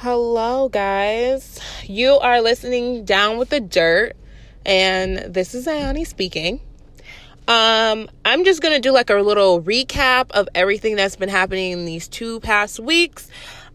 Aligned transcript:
Hello, 0.00 0.68
guys. 0.68 1.58
You 1.82 2.18
are 2.18 2.40
listening 2.40 3.04
Down 3.04 3.36
with 3.36 3.48
the 3.48 3.58
Dirt, 3.58 4.12
and 4.64 5.18
this 5.18 5.56
is 5.56 5.66
Ayani 5.66 6.06
speaking. 6.06 6.60
Um, 7.48 8.08
I'm 8.24 8.44
just 8.44 8.62
gonna 8.62 8.78
do 8.78 8.92
like 8.92 9.10
a 9.10 9.16
little 9.16 9.60
recap 9.60 10.30
of 10.30 10.48
everything 10.54 10.94
that's 10.94 11.16
been 11.16 11.28
happening 11.28 11.72
in 11.72 11.84
these 11.84 12.06
two 12.06 12.38
past 12.38 12.78
weeks 12.78 13.28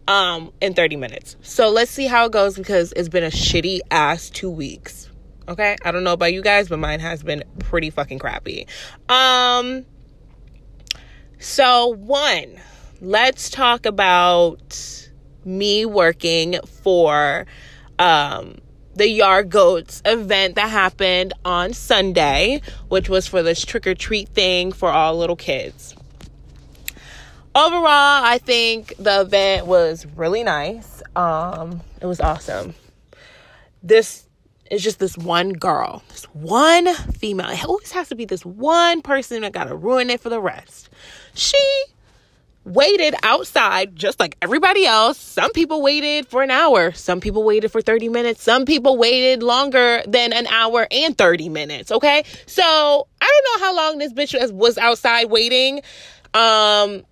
um 0.08 0.50
in 0.62 0.72
30 0.72 0.96
minutes. 0.96 1.36
So 1.42 1.68
let's 1.68 1.90
see 1.90 2.06
how 2.06 2.24
it 2.24 2.32
goes 2.32 2.56
because 2.56 2.94
it's 2.96 3.10
been 3.10 3.24
a 3.24 3.30
shitty 3.30 3.80
ass 3.90 4.30
two 4.30 4.48
weeks. 4.48 5.10
Okay? 5.46 5.76
I 5.84 5.92
don't 5.92 6.04
know 6.04 6.14
about 6.14 6.32
you 6.32 6.40
guys, 6.40 6.70
but 6.70 6.78
mine 6.78 7.00
has 7.00 7.22
been 7.22 7.44
pretty 7.58 7.90
fucking 7.90 8.18
crappy. 8.18 8.66
Um 9.10 9.84
so 11.38 11.88
one, 11.88 12.58
let's 13.02 13.50
talk 13.50 13.84
about 13.84 15.10
me 15.44 15.84
working 15.84 16.58
for 16.82 17.46
um 17.98 18.56
the 18.94 19.08
Yard 19.08 19.50
Goats 19.50 20.02
event 20.04 20.54
that 20.54 20.70
happened 20.70 21.32
on 21.44 21.72
Sunday, 21.72 22.60
which 22.88 23.08
was 23.08 23.26
for 23.26 23.42
this 23.42 23.64
trick 23.64 23.86
or 23.86 23.94
treat 23.94 24.28
thing 24.28 24.72
for 24.72 24.88
all 24.88 25.16
little 25.16 25.36
kids. 25.36 25.94
Overall, 27.56 28.24
I 28.24 28.38
think 28.38 28.94
the 28.98 29.22
event 29.22 29.66
was 29.66 30.06
really 30.16 30.42
nice. 30.42 31.02
Um, 31.14 31.82
it 32.00 32.06
was 32.06 32.20
awesome. 32.20 32.74
This 33.82 34.28
is 34.70 34.82
just 34.82 34.98
this 34.98 35.16
one 35.16 35.52
girl, 35.52 36.02
this 36.08 36.24
one 36.32 36.92
female. 36.94 37.50
It 37.50 37.64
always 37.64 37.92
has 37.92 38.08
to 38.08 38.16
be 38.16 38.24
this 38.24 38.44
one 38.44 39.02
person 39.02 39.42
that 39.42 39.52
gotta 39.52 39.76
ruin 39.76 40.10
it 40.10 40.20
for 40.20 40.30
the 40.30 40.40
rest. 40.40 40.90
She 41.34 41.58
waited 42.64 43.14
outside 43.22 43.94
just 43.94 44.18
like 44.18 44.36
everybody 44.40 44.86
else. 44.86 45.18
Some 45.18 45.52
people 45.52 45.82
waited 45.82 46.28
for 46.28 46.42
an 46.42 46.50
hour, 46.50 46.92
some 46.92 47.20
people 47.20 47.44
waited 47.44 47.70
for 47.70 47.82
30 47.82 48.08
minutes, 48.08 48.42
some 48.42 48.64
people 48.64 48.96
waited 48.96 49.42
longer 49.42 50.02
than 50.06 50.32
an 50.32 50.46
hour 50.46 50.86
and 50.90 51.16
30 51.16 51.48
minutes, 51.48 51.92
okay? 51.92 52.24
So, 52.46 52.62
I 53.20 53.40
don't 53.42 53.60
know 53.60 53.66
how 53.66 53.76
long 53.76 53.98
this 53.98 54.12
bitch 54.12 54.52
was 54.52 54.78
outside 54.78 55.30
waiting. 55.30 55.82
Um 56.32 57.04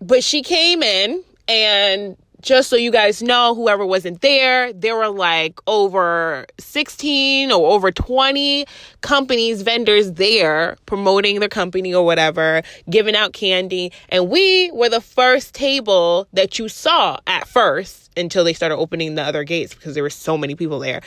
but 0.00 0.22
she 0.22 0.42
came 0.42 0.82
in 0.82 1.22
and 1.48 2.16
just 2.40 2.70
so 2.70 2.76
you 2.76 2.90
guys 2.90 3.22
know, 3.22 3.54
whoever 3.54 3.84
wasn't 3.84 4.20
there, 4.20 4.72
there 4.72 4.96
were 4.96 5.08
like 5.08 5.60
over 5.66 6.46
16 6.58 7.50
or 7.50 7.72
over 7.72 7.90
20 7.90 8.64
companies, 9.00 9.62
vendors 9.62 10.12
there 10.12 10.76
promoting 10.86 11.40
their 11.40 11.48
company 11.48 11.94
or 11.94 12.04
whatever, 12.04 12.62
giving 12.88 13.16
out 13.16 13.32
candy. 13.32 13.92
And 14.08 14.30
we 14.30 14.70
were 14.72 14.88
the 14.88 15.00
first 15.00 15.54
table 15.54 16.28
that 16.32 16.58
you 16.58 16.68
saw 16.68 17.18
at 17.26 17.48
first 17.48 18.10
until 18.16 18.44
they 18.44 18.52
started 18.52 18.76
opening 18.76 19.14
the 19.14 19.22
other 19.22 19.44
gates 19.44 19.74
because 19.74 19.94
there 19.94 20.02
were 20.02 20.10
so 20.10 20.38
many 20.38 20.54
people 20.54 20.78
there. 20.78 21.02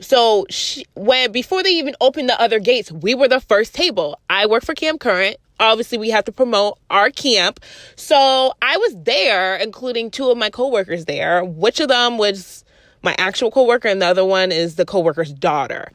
So 0.00 0.46
she, 0.50 0.84
when 0.94 1.32
before 1.32 1.62
they 1.62 1.70
even 1.70 1.94
opened 2.00 2.28
the 2.28 2.40
other 2.40 2.58
gates, 2.60 2.92
we 2.92 3.14
were 3.14 3.28
the 3.28 3.40
first 3.40 3.74
table. 3.74 4.20
I 4.30 4.46
work 4.46 4.64
for 4.64 4.74
Camp 4.74 5.00
Current 5.00 5.38
obviously 5.60 5.98
we 5.98 6.10
have 6.10 6.24
to 6.24 6.32
promote 6.32 6.78
our 6.90 7.10
camp. 7.10 7.60
So 7.96 8.52
I 8.62 8.76
was 8.76 8.96
there, 9.02 9.56
including 9.56 10.10
two 10.10 10.30
of 10.30 10.38
my 10.38 10.50
coworkers 10.50 11.04
there. 11.04 11.44
Which 11.44 11.80
of 11.80 11.88
them 11.88 12.18
was 12.18 12.64
my 13.02 13.14
actual 13.18 13.50
coworker, 13.50 13.88
and 13.88 14.02
the 14.02 14.06
other 14.06 14.24
one 14.24 14.52
is 14.52 14.76
the 14.76 14.84
coworker's 14.84 15.32
daughter. 15.32 15.90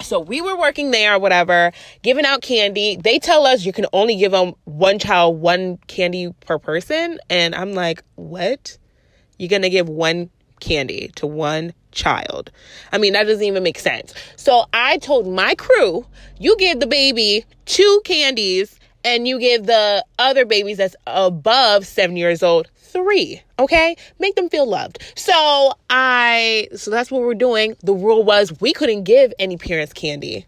So 0.00 0.20
we 0.20 0.40
were 0.40 0.56
working 0.56 0.90
there, 0.90 1.18
whatever, 1.18 1.72
giving 2.02 2.24
out 2.24 2.42
candy. 2.42 2.96
They 2.96 3.18
tell 3.18 3.46
us 3.46 3.64
you 3.64 3.72
can 3.72 3.86
only 3.92 4.16
give 4.16 4.32
them 4.32 4.54
one 4.64 4.98
child 4.98 5.40
one 5.40 5.78
candy 5.86 6.32
per 6.46 6.58
person, 6.58 7.18
and 7.30 7.54
I'm 7.54 7.72
like, 7.72 8.02
what? 8.16 8.76
You're 9.38 9.48
gonna 9.48 9.70
give 9.70 9.88
one 9.88 10.30
candy 10.64 11.10
to 11.16 11.26
one 11.26 11.72
child. 11.92 12.50
I 12.92 12.98
mean, 12.98 13.12
that 13.12 13.24
doesn't 13.24 13.44
even 13.44 13.62
make 13.62 13.78
sense. 13.78 14.14
So 14.36 14.64
I 14.72 14.98
told 14.98 15.26
my 15.26 15.54
crew, 15.54 16.06
you 16.38 16.56
give 16.56 16.80
the 16.80 16.86
baby 16.86 17.44
two 17.66 18.00
candies 18.04 18.78
and 19.04 19.28
you 19.28 19.38
give 19.38 19.66
the 19.66 20.04
other 20.18 20.44
babies 20.44 20.78
that's 20.78 20.96
above 21.06 21.86
seven 21.86 22.16
years 22.16 22.42
old 22.42 22.68
three. 22.76 23.42
Okay. 23.58 23.96
Make 24.18 24.36
them 24.36 24.48
feel 24.48 24.66
loved. 24.66 25.02
So 25.16 25.74
I, 25.90 26.68
so 26.74 26.90
that's 26.90 27.10
what 27.10 27.22
we're 27.22 27.34
doing. 27.34 27.76
The 27.82 27.92
rule 27.92 28.24
was 28.24 28.58
we 28.60 28.72
couldn't 28.72 29.04
give 29.04 29.34
any 29.38 29.56
parents 29.56 29.92
candy. 29.92 30.46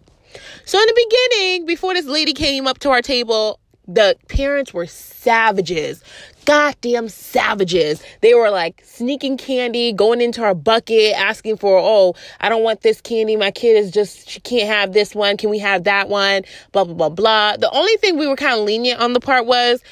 So 0.65 0.79
in 0.81 0.87
the 0.87 1.07
beginning, 1.31 1.67
before 1.67 1.95
this 1.95 2.07
lady 2.07 2.33
came 2.33 2.67
up 2.67 2.79
to 2.81 2.91
our 2.91 3.03
table, 3.03 3.61
the 3.89 4.17
parents 4.29 4.75
were 4.75 4.87
savages 4.87 6.03
goddamn 6.47 7.11
savages. 7.11 8.03
They 8.23 8.33
were 8.33 8.49
like 8.49 8.83
sneaking 8.85 9.37
candy, 9.37 9.93
going 9.93 10.23
into 10.23 10.43
our 10.43 10.55
bucket, 10.55 11.15
asking 11.15 11.59
for, 11.59 11.79
oh, 11.79 12.15
I 12.41 12.49
don't 12.49 12.63
want 12.63 12.81
this 12.81 13.03
candy. 13.03 13.37
My 13.37 13.51
kid 13.51 13.77
is 13.77 13.91
just, 13.91 14.31
she 14.31 14.41
can't 14.41 14.67
have 14.69 14.95
this 14.95 15.15
one. 15.15 15.37
Can 15.37 15.51
we 15.51 15.59
have 15.59 15.85
that 15.85 16.09
one? 16.09 16.45
Blah, 16.73 16.85
blah, 16.85 16.95
blah, 16.95 17.09
blah. 17.11 17.57
The 17.59 17.71
only 17.71 17.97
thing 17.99 18.17
we 18.17 18.27
were 18.27 18.37
kind 18.37 18.59
of 18.59 18.65
lenient 18.65 19.01
on 19.01 19.13
the 19.13 19.21
part 19.21 19.45
was, 19.45 19.83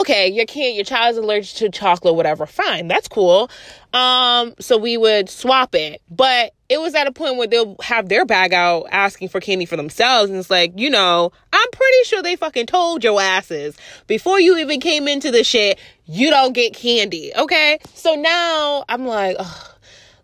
okay, 0.00 0.28
your 0.28 0.46
kid, 0.46 0.74
your 0.74 0.84
child's 0.84 1.18
allergic 1.18 1.56
to 1.56 1.70
chocolate, 1.70 2.14
whatever. 2.14 2.46
Fine, 2.46 2.88
that's 2.88 3.08
cool. 3.08 3.50
Um, 3.92 4.54
so 4.58 4.76
we 4.78 4.96
would 4.96 5.28
swap 5.30 5.74
it. 5.74 6.02
But 6.10 6.52
it 6.72 6.80
was 6.80 6.94
at 6.94 7.06
a 7.06 7.12
point 7.12 7.36
where 7.36 7.46
they'll 7.46 7.76
have 7.82 8.08
their 8.08 8.24
bag 8.24 8.54
out 8.54 8.86
asking 8.90 9.28
for 9.28 9.40
candy 9.40 9.66
for 9.66 9.76
themselves. 9.76 10.30
And 10.30 10.38
it's 10.38 10.48
like, 10.48 10.72
you 10.74 10.88
know, 10.88 11.30
I'm 11.52 11.70
pretty 11.70 12.04
sure 12.04 12.22
they 12.22 12.34
fucking 12.34 12.64
told 12.64 13.04
your 13.04 13.20
asses 13.20 13.76
before 14.06 14.40
you 14.40 14.56
even 14.56 14.80
came 14.80 15.06
into 15.06 15.30
the 15.30 15.44
shit, 15.44 15.78
you 16.06 16.30
don't 16.30 16.54
get 16.54 16.72
candy. 16.72 17.30
Okay. 17.36 17.78
So 17.92 18.14
now 18.14 18.86
I'm 18.88 19.04
like, 19.04 19.36
ugh. 19.38 19.68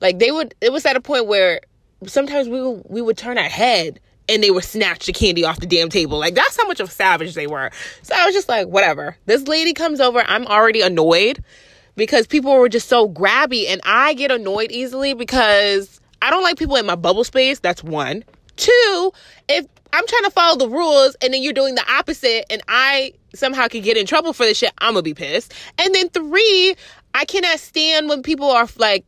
like 0.01 0.19
they 0.19 0.31
would, 0.31 0.55
it 0.63 0.73
was 0.73 0.87
at 0.87 0.97
a 0.97 1.03
point 1.03 1.27
where 1.27 1.61
sometimes 2.07 2.49
we, 2.49 2.63
we 2.87 3.03
would 3.03 3.19
turn 3.19 3.37
our 3.37 3.45
head 3.45 4.01
and 4.27 4.43
they 4.43 4.51
would 4.51 4.65
snatch 4.65 5.05
the 5.05 5.13
candy 5.13 5.45
off 5.45 5.61
the 5.61 5.67
damn 5.67 5.91
table. 5.91 6.19
Like 6.19 6.35
that's 6.35 6.57
how 6.57 6.67
much 6.67 6.81
of 6.81 6.91
savage 6.91 7.35
they 7.35 7.47
were. 7.47 7.71
So 8.01 8.15
I 8.17 8.25
was 8.25 8.35
just 8.35 8.49
like, 8.49 8.69
whatever. 8.69 9.19
This 9.27 9.47
lady 9.47 9.75
comes 9.75 10.01
over, 10.01 10.25
I'm 10.27 10.47
already 10.47 10.81
annoyed 10.81 11.45
because 11.95 12.27
people 12.27 12.57
were 12.57 12.71
just 12.71 12.89
so 12.89 13.07
grabby 13.07 13.69
and 13.69 13.83
I 13.85 14.15
get 14.15 14.31
annoyed 14.31 14.73
easily 14.73 15.13
because 15.13 15.98
I 16.23 16.31
don't 16.31 16.43
like 16.43 16.59
people 16.59 16.77
in 16.77 16.87
my 16.87 16.97
bubble 16.97 17.25
space. 17.25 17.61
That's 17.61 17.83
one. 17.83 18.25
Two, 18.57 19.13
if 19.49 19.67
I'm 19.93 20.07
trying 20.07 20.25
to 20.25 20.31
follow 20.31 20.59
the 20.59 20.69
rules 20.69 21.17
and 21.23 21.33
then 21.33 21.43
you're 21.43 21.53
doing 21.53 21.75
the 21.75 21.93
opposite 21.93 22.45
and 22.51 22.61
I 22.69 23.13
somehow 23.35 23.69
could 23.69 23.85
get 23.85 23.97
in 23.97 24.07
trouble 24.07 24.33
for 24.33 24.45
this 24.45 24.59
shit, 24.59 24.73
I'm 24.79 24.95
gonna 24.95 25.03
be 25.03 25.15
pissed. 25.15 25.55
And 25.79 25.95
then 25.95 26.09
three, 26.09 26.75
I 27.15 27.25
cannot 27.25 27.61
stand 27.61 28.09
when 28.09 28.23
people 28.23 28.51
are 28.51 28.69
like 28.77 29.05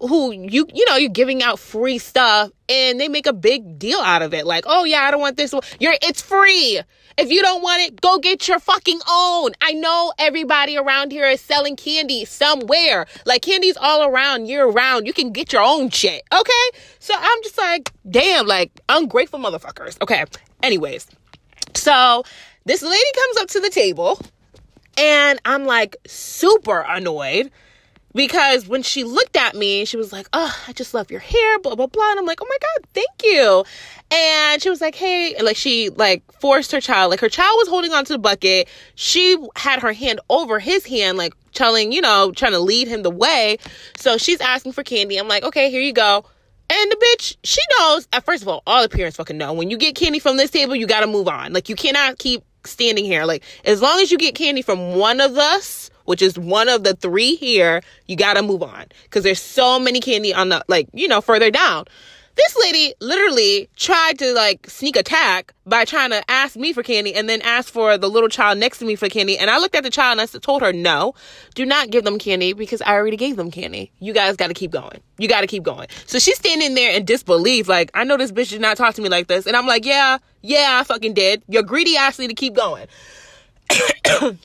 who 0.00 0.32
you 0.32 0.66
you 0.74 0.84
know 0.86 0.96
you're 0.96 1.08
giving 1.08 1.42
out 1.42 1.58
free 1.58 1.98
stuff 1.98 2.50
and 2.68 3.00
they 3.00 3.08
make 3.08 3.26
a 3.26 3.32
big 3.32 3.78
deal 3.78 3.98
out 4.00 4.20
of 4.20 4.34
it 4.34 4.44
like 4.44 4.64
oh 4.66 4.84
yeah 4.84 5.00
i 5.00 5.10
don't 5.10 5.20
want 5.20 5.38
this 5.38 5.52
one 5.52 5.62
you're 5.80 5.94
it's 6.02 6.20
free 6.20 6.80
if 7.18 7.30
you 7.30 7.42
don't 7.42 7.62
want 7.62 7.82
it 7.82 8.00
go 8.00 8.18
get 8.18 8.48
your 8.48 8.58
fucking 8.58 9.00
own. 9.08 9.52
I 9.60 9.72
know 9.72 10.12
everybody 10.18 10.76
around 10.76 11.12
here 11.12 11.26
is 11.28 11.40
selling 11.40 11.76
candy 11.76 12.24
somewhere. 12.24 13.06
Like 13.24 13.42
candy's 13.42 13.76
all 13.76 14.04
around 14.08 14.46
year 14.46 14.66
round. 14.66 15.06
You 15.06 15.12
can 15.12 15.32
get 15.32 15.52
your 15.52 15.62
own 15.62 15.90
shit 15.90 16.22
okay? 16.32 16.52
So 16.98 17.14
i'm 17.16 17.42
just 17.42 17.58
like 17.58 17.92
damn 18.08 18.46
like 18.46 18.80
ungrateful 18.88 19.38
motherfuckers. 19.38 20.00
Okay 20.02 20.24
anyways. 20.62 21.06
So 21.74 22.24
this 22.64 22.82
lady 22.82 23.10
comes 23.14 23.36
up 23.38 23.48
to 23.48 23.60
the 23.60 23.70
table 23.70 24.20
and 24.98 25.38
i'm 25.44 25.66
like 25.66 25.94
super 26.06 26.80
annoyed 26.80 27.50
because 28.16 28.66
when 28.66 28.82
she 28.82 29.04
looked 29.04 29.36
at 29.36 29.54
me, 29.54 29.84
she 29.84 29.98
was 29.98 30.10
like, 30.10 30.26
Oh, 30.32 30.56
I 30.66 30.72
just 30.72 30.94
love 30.94 31.10
your 31.10 31.20
hair, 31.20 31.58
blah, 31.58 31.74
blah, 31.74 31.86
blah. 31.86 32.10
And 32.10 32.18
I'm 32.18 32.24
like, 32.24 32.40
Oh 32.40 32.46
my 32.48 32.56
God, 32.60 32.88
thank 32.94 33.22
you. 33.22 33.64
And 34.10 34.62
she 34.62 34.70
was 34.70 34.80
like, 34.80 34.94
Hey, 34.94 35.34
like 35.42 35.56
she 35.56 35.90
like 35.90 36.22
forced 36.40 36.72
her 36.72 36.80
child, 36.80 37.10
like 37.10 37.20
her 37.20 37.28
child 37.28 37.54
was 37.58 37.68
holding 37.68 37.92
onto 37.92 38.14
the 38.14 38.18
bucket. 38.18 38.68
She 38.94 39.36
had 39.56 39.80
her 39.82 39.92
hand 39.92 40.20
over 40.30 40.58
his 40.58 40.86
hand, 40.86 41.18
like 41.18 41.34
telling, 41.52 41.92
you 41.92 42.00
know, 42.00 42.32
trying 42.34 42.52
to 42.52 42.60
lead 42.60 42.88
him 42.88 43.02
the 43.02 43.10
way. 43.10 43.58
So 43.96 44.16
she's 44.16 44.40
asking 44.40 44.72
for 44.72 44.84
candy. 44.84 45.16
I'm 45.16 45.28
like, 45.28 45.42
Okay, 45.42 45.70
here 45.70 45.82
you 45.82 45.92
go. 45.92 46.24
And 46.68 46.90
the 46.90 46.96
bitch, 46.96 47.36
she 47.44 47.60
knows. 47.78 48.08
At 48.12 48.24
first 48.24 48.42
of 48.42 48.48
all, 48.48 48.62
all 48.66 48.82
the 48.82 48.88
parents 48.88 49.16
fucking 49.16 49.38
know. 49.38 49.52
When 49.52 49.70
you 49.70 49.76
get 49.76 49.94
candy 49.94 50.18
from 50.18 50.36
this 50.36 50.50
table, 50.50 50.76
you 50.76 50.86
gotta 50.86 51.06
move 51.06 51.28
on. 51.28 51.52
Like 51.52 51.68
you 51.68 51.76
cannot 51.76 52.18
keep 52.18 52.44
standing 52.64 53.04
here. 53.04 53.24
Like 53.24 53.42
as 53.64 53.82
long 53.82 54.00
as 54.00 54.12
you 54.12 54.18
get 54.18 54.34
candy 54.34 54.62
from 54.62 54.96
one 54.96 55.20
of 55.20 55.36
us, 55.36 55.90
which 56.04 56.22
is 56.22 56.38
one 56.38 56.68
of 56.68 56.84
the 56.84 56.94
three 56.94 57.34
here, 57.34 57.82
you 58.06 58.14
gotta 58.16 58.42
move 58.42 58.62
on. 58.62 58.86
Cause 59.10 59.24
there's 59.24 59.42
so 59.42 59.80
many 59.80 60.00
candy 60.00 60.32
on 60.32 60.48
the, 60.48 60.64
like, 60.68 60.88
you 60.92 61.08
know, 61.08 61.20
further 61.20 61.50
down. 61.50 61.86
This 62.36 62.54
lady 62.60 62.92
literally 63.00 63.70
tried 63.76 64.18
to 64.18 64.34
like 64.34 64.68
sneak 64.68 64.96
attack 64.96 65.54
by 65.64 65.86
trying 65.86 66.10
to 66.10 66.22
ask 66.30 66.54
me 66.54 66.74
for 66.74 66.82
candy 66.82 67.14
and 67.14 67.30
then 67.30 67.40
ask 67.40 67.72
for 67.72 67.96
the 67.96 68.10
little 68.10 68.28
child 68.28 68.58
next 68.58 68.78
to 68.78 68.84
me 68.84 68.94
for 68.94 69.08
candy. 69.08 69.38
And 69.38 69.48
I 69.48 69.58
looked 69.58 69.74
at 69.74 69.82
the 69.82 69.90
child 69.90 70.18
and 70.18 70.20
I 70.20 70.38
told 70.38 70.60
her, 70.60 70.70
no, 70.70 71.14
do 71.54 71.64
not 71.64 71.90
give 71.90 72.04
them 72.04 72.18
candy 72.18 72.52
because 72.52 72.82
I 72.82 72.92
already 72.92 73.16
gave 73.16 73.36
them 73.36 73.50
candy. 73.50 73.90
You 74.00 74.12
guys 74.12 74.36
got 74.36 74.48
to 74.48 74.54
keep 74.54 74.70
going. 74.70 75.00
You 75.16 75.28
got 75.28 75.40
to 75.40 75.46
keep 75.46 75.62
going. 75.62 75.88
So 76.04 76.18
she's 76.18 76.36
standing 76.36 76.74
there 76.74 76.92
in 76.92 77.06
disbelief, 77.06 77.68
like, 77.68 77.90
I 77.94 78.04
know 78.04 78.18
this 78.18 78.32
bitch 78.32 78.50
did 78.50 78.60
not 78.60 78.76
talk 78.76 78.94
to 78.96 79.02
me 79.02 79.08
like 79.08 79.28
this. 79.28 79.46
And 79.46 79.56
I'm 79.56 79.66
like, 79.66 79.86
yeah, 79.86 80.18
yeah, 80.42 80.78
I 80.78 80.84
fucking 80.84 81.14
did. 81.14 81.42
You're 81.48 81.62
greedy 81.62 81.96
ass 81.96 82.18
need 82.18 82.28
to 82.28 82.34
keep 82.34 82.54
going. 82.54 82.86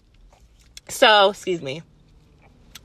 so, 0.88 1.32
excuse 1.32 1.62
me. 1.62 1.82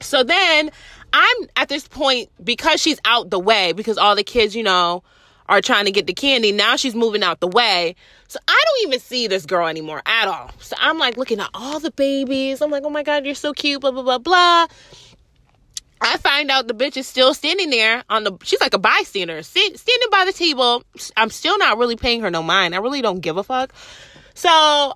So 0.00 0.22
then 0.22 0.70
I'm 1.18 1.48
at 1.56 1.70
this 1.70 1.88
point 1.88 2.28
because 2.44 2.78
she's 2.78 3.00
out 3.06 3.30
the 3.30 3.38
way 3.38 3.72
because 3.72 3.96
all 3.96 4.14
the 4.14 4.22
kids, 4.22 4.54
you 4.54 4.62
know, 4.62 5.02
are 5.48 5.62
trying 5.62 5.86
to 5.86 5.90
get 5.90 6.06
the 6.06 6.12
candy. 6.12 6.52
Now 6.52 6.76
she's 6.76 6.94
moving 6.94 7.22
out 7.22 7.40
the 7.40 7.48
way. 7.48 7.96
So 8.28 8.38
I 8.46 8.64
don't 8.66 8.88
even 8.88 9.00
see 9.00 9.26
this 9.26 9.46
girl 9.46 9.66
anymore 9.66 10.02
at 10.04 10.28
all. 10.28 10.50
So 10.58 10.76
I'm 10.78 10.98
like 10.98 11.16
looking 11.16 11.40
at 11.40 11.48
all 11.54 11.80
the 11.80 11.90
babies. 11.90 12.60
I'm 12.60 12.70
like, 12.70 12.82
oh 12.84 12.90
my 12.90 13.02
God, 13.02 13.24
you're 13.24 13.34
so 13.34 13.54
cute, 13.54 13.80
blah, 13.80 13.92
blah, 13.92 14.02
blah, 14.02 14.18
blah. 14.18 14.66
I 16.02 16.18
find 16.18 16.50
out 16.50 16.68
the 16.68 16.74
bitch 16.74 16.98
is 16.98 17.06
still 17.06 17.32
standing 17.32 17.70
there 17.70 18.04
on 18.10 18.24
the, 18.24 18.36
she's 18.42 18.60
like 18.60 18.74
a 18.74 18.78
bystander, 18.78 19.42
sit, 19.42 19.78
standing 19.78 20.08
by 20.10 20.26
the 20.26 20.34
table. 20.34 20.82
I'm 21.16 21.30
still 21.30 21.56
not 21.56 21.78
really 21.78 21.96
paying 21.96 22.20
her 22.20 22.30
no 22.30 22.42
mind. 22.42 22.74
I 22.74 22.78
really 22.78 23.00
don't 23.00 23.20
give 23.20 23.38
a 23.38 23.42
fuck. 23.42 23.72
So 24.34 24.92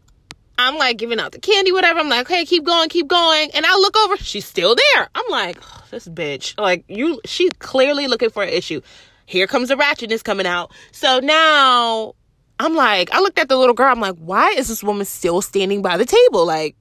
I'm 0.59 0.77
like 0.77 0.99
giving 0.99 1.19
out 1.19 1.33
the 1.33 1.39
candy, 1.39 1.73
whatever. 1.73 2.01
I'm 2.01 2.11
like, 2.11 2.29
hey, 2.29 2.45
keep 2.45 2.65
going, 2.65 2.91
keep 2.91 3.09
going. 3.09 3.53
And 3.55 3.65
I 3.65 3.75
look 3.77 3.97
over, 3.97 4.19
she's 4.19 4.45
still 4.45 4.75
there. 4.75 5.09
I'm 5.15 5.31
like, 5.31 5.57
this 5.91 6.09
bitch. 6.09 6.59
Like, 6.59 6.85
you, 6.89 7.21
she's 7.25 7.51
clearly 7.59 8.07
looking 8.07 8.31
for 8.31 8.43
an 8.43 8.51
issue. 8.51 8.81
Here 9.27 9.47
comes 9.47 9.69
the 9.69 9.77
ratchetness 9.77 10.25
coming 10.25 10.47
out. 10.47 10.73
So 10.93 11.21
now 11.21 12.15
I'm 12.59 12.75
like, 12.75 13.13
I 13.13 13.21
looked 13.21 13.39
at 13.39 13.49
the 13.49 13.57
little 13.57 13.75
girl. 13.75 13.93
I'm 13.93 14.01
like, 14.01 14.17
why 14.17 14.51
is 14.51 14.69
this 14.69 14.83
woman 14.83 15.07
still 15.07 15.43
standing 15.43 15.83
by 15.83 15.97
the 15.97 16.05
table? 16.05 16.47
Like, 16.47 16.77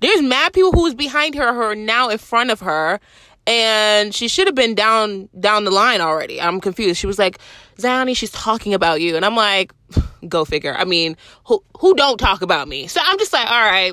there's 0.00 0.20
mad 0.20 0.52
people 0.52 0.72
who's 0.72 0.94
behind 0.94 1.34
her, 1.36 1.52
her 1.54 1.74
now 1.74 2.08
in 2.10 2.18
front 2.18 2.50
of 2.50 2.60
her 2.60 3.00
and 3.46 4.14
she 4.14 4.28
should 4.28 4.46
have 4.46 4.54
been 4.54 4.74
down 4.74 5.28
down 5.38 5.64
the 5.64 5.70
line 5.70 6.00
already. 6.00 6.40
I'm 6.40 6.60
confused. 6.60 7.00
She 7.00 7.06
was 7.06 7.18
like, 7.18 7.38
"Zioni, 7.78 8.16
she's 8.16 8.30
talking 8.30 8.74
about 8.74 9.00
you," 9.00 9.16
and 9.16 9.24
I'm 9.24 9.36
like, 9.36 9.72
"Go 10.28 10.44
figure." 10.44 10.74
I 10.74 10.84
mean, 10.84 11.16
who 11.46 11.62
who 11.78 11.94
don't 11.94 12.18
talk 12.18 12.42
about 12.42 12.68
me? 12.68 12.86
So 12.86 13.00
I'm 13.02 13.18
just 13.18 13.32
like, 13.32 13.50
"All 13.50 13.60
right, 13.60 13.92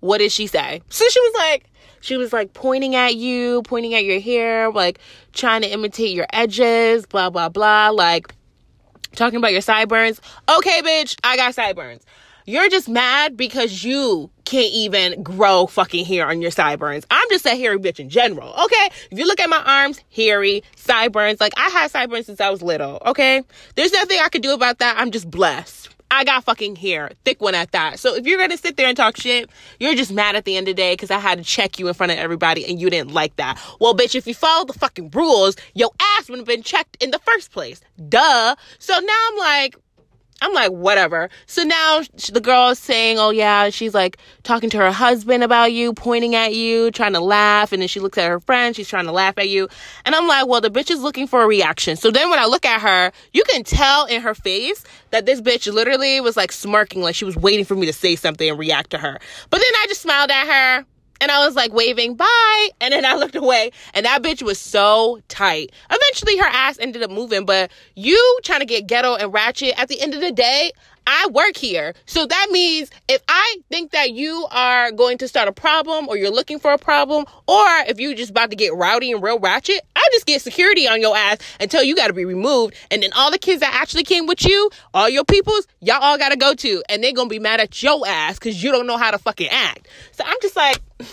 what 0.00 0.18
did 0.18 0.32
she 0.32 0.46
say?" 0.46 0.82
So 0.88 1.08
she 1.08 1.20
was 1.20 1.34
like, 1.38 1.66
she 2.04 2.18
was 2.18 2.34
like 2.34 2.52
pointing 2.52 2.94
at 2.94 3.16
you, 3.16 3.62
pointing 3.62 3.94
at 3.94 4.04
your 4.04 4.20
hair, 4.20 4.70
like 4.70 4.98
trying 5.32 5.62
to 5.62 5.68
imitate 5.68 6.14
your 6.14 6.26
edges, 6.34 7.06
blah 7.06 7.30
blah 7.30 7.48
blah, 7.48 7.88
like 7.88 8.34
talking 9.16 9.38
about 9.38 9.52
your 9.52 9.62
sideburns. 9.62 10.20
Okay, 10.46 10.82
bitch, 10.82 11.16
I 11.24 11.36
got 11.36 11.54
sideburns. 11.54 12.04
You're 12.44 12.68
just 12.68 12.90
mad 12.90 13.38
because 13.38 13.84
you 13.84 14.30
can't 14.44 14.70
even 14.70 15.22
grow 15.22 15.66
fucking 15.66 16.04
hair 16.04 16.28
on 16.28 16.42
your 16.42 16.50
sideburns. 16.50 17.06
I'm 17.10 17.26
just 17.30 17.46
a 17.46 17.56
hairy 17.56 17.78
bitch 17.78 17.98
in 17.98 18.10
general, 18.10 18.52
okay? 18.52 18.90
If 19.10 19.18
you 19.18 19.26
look 19.26 19.40
at 19.40 19.48
my 19.48 19.62
arms, 19.64 19.98
hairy, 20.14 20.62
sideburns, 20.76 21.40
like 21.40 21.54
I 21.56 21.70
had 21.70 21.90
sideburns 21.90 22.26
since 22.26 22.42
I 22.42 22.50
was 22.50 22.60
little, 22.60 23.00
okay? 23.06 23.42
There's 23.76 23.92
nothing 23.92 24.18
I 24.22 24.28
could 24.28 24.42
do 24.42 24.52
about 24.52 24.80
that. 24.80 24.96
I'm 24.98 25.10
just 25.10 25.30
blessed. 25.30 25.93
I 26.14 26.22
got 26.22 26.44
fucking 26.44 26.76
hair, 26.76 27.10
thick 27.24 27.42
one 27.42 27.56
at 27.56 27.72
that. 27.72 27.98
So 27.98 28.14
if 28.14 28.24
you're 28.24 28.38
gonna 28.38 28.56
sit 28.56 28.76
there 28.76 28.86
and 28.86 28.96
talk 28.96 29.16
shit, 29.16 29.50
you're 29.80 29.96
just 29.96 30.12
mad 30.12 30.36
at 30.36 30.44
the 30.44 30.56
end 30.56 30.68
of 30.68 30.76
the 30.76 30.82
day 30.82 30.92
because 30.92 31.10
I 31.10 31.18
had 31.18 31.38
to 31.38 31.44
check 31.44 31.78
you 31.78 31.88
in 31.88 31.94
front 31.94 32.12
of 32.12 32.18
everybody 32.18 32.64
and 32.64 32.80
you 32.80 32.88
didn't 32.88 33.12
like 33.12 33.34
that. 33.36 33.60
Well, 33.80 33.96
bitch, 33.96 34.14
if 34.14 34.26
you 34.26 34.34
follow 34.34 34.64
the 34.64 34.74
fucking 34.74 35.10
rules, 35.10 35.56
your 35.74 35.90
ass 36.16 36.30
would 36.30 36.38
have 36.38 36.46
been 36.46 36.62
checked 36.62 37.02
in 37.02 37.10
the 37.10 37.18
first 37.18 37.50
place. 37.50 37.80
Duh. 38.08 38.54
So 38.78 38.92
now 38.92 39.26
I'm 39.32 39.38
like, 39.38 39.76
I'm 40.42 40.52
like, 40.52 40.70
whatever. 40.72 41.30
So 41.46 41.62
now 41.62 42.02
the 42.32 42.40
girl 42.40 42.70
is 42.70 42.78
saying, 42.78 43.18
oh 43.18 43.30
yeah, 43.30 43.70
she's 43.70 43.94
like 43.94 44.18
talking 44.42 44.68
to 44.70 44.76
her 44.78 44.92
husband 44.92 45.42
about 45.42 45.72
you, 45.72 45.94
pointing 45.94 46.34
at 46.34 46.54
you, 46.54 46.90
trying 46.90 47.14
to 47.14 47.20
laugh. 47.20 47.72
And 47.72 47.80
then 47.80 47.88
she 47.88 48.00
looks 48.00 48.18
at 48.18 48.28
her 48.28 48.40
friend, 48.40 48.76
she's 48.76 48.88
trying 48.88 49.06
to 49.06 49.12
laugh 49.12 49.38
at 49.38 49.48
you. 49.48 49.68
And 50.04 50.14
I'm 50.14 50.26
like, 50.26 50.46
well, 50.46 50.60
the 50.60 50.70
bitch 50.70 50.90
is 50.90 51.00
looking 51.00 51.26
for 51.26 51.42
a 51.42 51.46
reaction. 51.46 51.96
So 51.96 52.10
then 52.10 52.30
when 52.30 52.38
I 52.38 52.46
look 52.46 52.66
at 52.66 52.80
her, 52.80 53.12
you 53.32 53.42
can 53.44 53.64
tell 53.64 54.06
in 54.06 54.20
her 54.22 54.34
face 54.34 54.84
that 55.10 55.24
this 55.24 55.40
bitch 55.40 55.72
literally 55.72 56.20
was 56.20 56.36
like 56.36 56.52
smirking, 56.52 57.00
like 57.00 57.14
she 57.14 57.24
was 57.24 57.36
waiting 57.36 57.64
for 57.64 57.74
me 57.74 57.86
to 57.86 57.92
say 57.92 58.16
something 58.16 58.48
and 58.48 58.58
react 58.58 58.90
to 58.90 58.98
her. 58.98 59.18
But 59.50 59.58
then 59.58 59.70
I 59.76 59.86
just 59.88 60.02
smiled 60.02 60.30
at 60.30 60.46
her 60.46 60.86
and 61.20 61.30
I 61.30 61.44
was 61.44 61.54
like 61.54 61.72
waving 61.72 62.14
bye. 62.14 62.68
And 62.80 62.92
then 62.92 63.04
I 63.04 63.14
looked 63.14 63.36
away 63.36 63.70
and 63.94 64.06
that 64.06 64.22
bitch 64.22 64.42
was 64.42 64.58
so 64.58 65.20
tight. 65.28 65.72
Eventually 65.90 66.36
her 66.38 66.46
ass 66.46 66.78
ended 66.78 67.02
up 67.02 67.10
moving, 67.10 67.44
but 67.44 67.70
you 67.94 68.38
trying 68.42 68.60
to 68.60 68.66
get 68.66 68.86
ghetto 68.86 69.14
and 69.14 69.32
ratchet 69.32 69.78
at 69.78 69.88
the 69.88 70.00
end 70.00 70.14
of 70.14 70.20
the 70.20 70.32
day, 70.32 70.72
I 71.06 71.28
work 71.32 71.56
here. 71.56 71.94
So 72.06 72.26
that 72.26 72.48
means 72.50 72.90
if 73.08 73.22
I 73.28 73.56
think 73.70 73.92
that 73.92 74.12
you 74.12 74.46
are 74.50 74.90
going 74.92 75.18
to 75.18 75.28
start 75.28 75.48
a 75.48 75.52
problem 75.52 76.08
or 76.08 76.16
you're 76.16 76.30
looking 76.30 76.58
for 76.58 76.72
a 76.72 76.78
problem, 76.78 77.26
or 77.46 77.66
if 77.86 78.00
you're 78.00 78.14
just 78.14 78.30
about 78.30 78.50
to 78.50 78.56
get 78.56 78.74
rowdy 78.74 79.12
and 79.12 79.22
real 79.22 79.38
ratchet, 79.38 79.80
I 79.94 80.06
just 80.12 80.26
get 80.26 80.42
security 80.42 80.88
on 80.88 81.00
your 81.00 81.16
ass 81.16 81.38
until 81.60 81.82
you 81.82 81.94
got 81.96 82.08
to 82.08 82.12
be 82.12 82.24
removed. 82.24 82.74
And 82.90 83.02
then 83.02 83.12
all 83.12 83.30
the 83.30 83.38
kids 83.38 83.60
that 83.60 83.74
actually 83.74 84.04
came 84.04 84.26
with 84.26 84.44
you, 84.44 84.70
all 84.92 85.08
your 85.08 85.24
peoples, 85.24 85.66
y'all 85.80 86.02
all 86.02 86.18
got 86.18 86.30
to 86.30 86.36
go 86.36 86.54
to. 86.54 86.82
And 86.88 87.02
they're 87.02 87.12
going 87.12 87.28
to 87.28 87.34
be 87.34 87.38
mad 87.38 87.60
at 87.60 87.82
your 87.82 88.06
ass 88.06 88.38
because 88.38 88.62
you 88.62 88.72
don't 88.72 88.86
know 88.86 88.96
how 88.96 89.10
to 89.10 89.18
fucking 89.18 89.48
act. 89.48 89.88
So 90.12 90.24
I'm 90.26 90.36
just 90.40 90.56
like, 90.56 90.80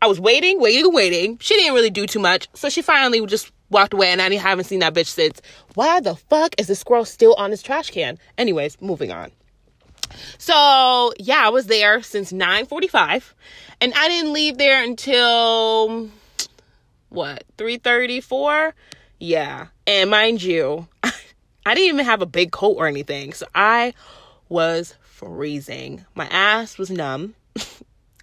I 0.00 0.06
was 0.06 0.20
waiting, 0.20 0.60
waiting, 0.60 0.92
waiting. 0.92 1.38
She 1.38 1.56
didn't 1.56 1.74
really 1.74 1.90
do 1.90 2.06
too 2.06 2.20
much. 2.20 2.48
So 2.54 2.68
she 2.68 2.82
finally 2.82 3.24
just 3.26 3.50
walked 3.70 3.94
away 3.94 4.08
and 4.08 4.20
I 4.20 4.34
haven't 4.34 4.64
seen 4.64 4.80
that 4.80 4.94
bitch 4.94 5.06
since. 5.06 5.40
Why 5.74 6.00
the 6.00 6.16
fuck 6.16 6.54
is 6.58 6.66
the 6.66 6.74
squirrel 6.74 7.04
still 7.04 7.34
on 7.34 7.50
his 7.50 7.62
trash 7.62 7.90
can? 7.90 8.18
Anyways, 8.36 8.80
moving 8.80 9.10
on. 9.10 9.32
So 10.38 11.12
yeah, 11.18 11.44
I 11.44 11.48
was 11.50 11.66
there 11.66 12.02
since 12.02 12.32
9:45, 12.32 13.34
and 13.80 13.92
I 13.94 14.08
didn't 14.08 14.32
leave 14.32 14.58
there 14.58 14.82
until 14.82 16.08
what 17.08 17.44
3:34. 17.56 18.72
Yeah, 19.20 19.66
and 19.86 20.10
mind 20.10 20.42
you, 20.42 20.86
I 21.02 21.74
didn't 21.74 21.94
even 21.94 22.04
have 22.04 22.22
a 22.22 22.26
big 22.26 22.52
coat 22.52 22.76
or 22.78 22.86
anything, 22.86 23.32
so 23.32 23.46
I 23.54 23.94
was 24.48 24.94
freezing. 25.02 26.04
My 26.14 26.26
ass 26.28 26.78
was 26.78 26.90
numb. 26.90 27.34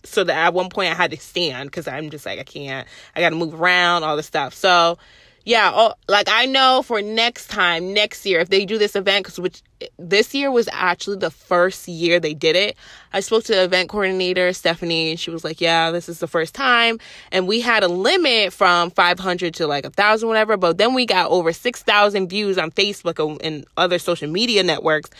so 0.04 0.24
that 0.24 0.38
at 0.38 0.54
one 0.54 0.70
point 0.70 0.92
I 0.92 0.96
had 0.96 1.12
to 1.12 1.18
stand 1.18 1.70
because 1.70 1.88
I'm 1.88 2.10
just 2.10 2.26
like 2.26 2.40
I 2.40 2.44
can't. 2.44 2.88
I 3.16 3.20
got 3.20 3.32
to 3.32 3.36
move 3.36 3.60
around, 3.60 4.04
all 4.04 4.16
this 4.16 4.28
stuff. 4.28 4.54
So 4.54 4.98
yeah, 5.46 5.72
oh, 5.72 5.94
like 6.08 6.28
I 6.28 6.48
know 6.48 6.82
for 6.82 7.04
next 7.04 7.52
time, 7.52 7.94
next 7.94 8.26
year, 8.26 8.40
if 8.40 8.50
they 8.50 8.66
do 8.66 8.80
this 8.80 8.96
event, 8.96 9.24
because 9.24 9.40
which 9.40 9.62
this 10.00 10.34
year 10.34 10.50
was 10.50 10.68
actually 10.72 11.18
the 11.18 11.30
first 11.30 11.88
year 11.88 12.20
they 12.20 12.34
did 12.34 12.56
it. 12.56 12.76
I 13.14 13.20
spoke 13.20 13.44
to 13.46 13.54
the 13.54 13.64
event 13.64 13.90
coordinator, 13.90 14.52
Stephanie, 14.54 15.12
and 15.12 15.20
she 15.20 15.30
was 15.30 15.44
like, 15.44 15.62
Yeah, 15.62 15.92
this 15.92 16.10
is 16.10 16.18
the 16.18 16.28
first 16.28 16.56
time. 16.56 17.00
And 17.32 17.48
we 17.48 17.62
had 17.62 17.84
a 17.84 17.88
limit 17.88 18.54
from 18.54 18.90
500 18.90 19.54
to 19.56 19.68
like 19.68 19.86
a 19.86 19.92
thousand, 19.92 20.28
whatever. 20.30 20.58
But 20.58 20.80
then 20.80 20.96
we 20.96 21.06
got 21.06 21.30
over 21.30 21.54
6,000 21.54 22.28
views 22.28 22.58
on 22.58 22.72
Facebook 22.72 23.40
and 23.44 23.66
other 23.78 24.00
social 24.00 24.30
media 24.30 24.64
networks. 24.64 25.12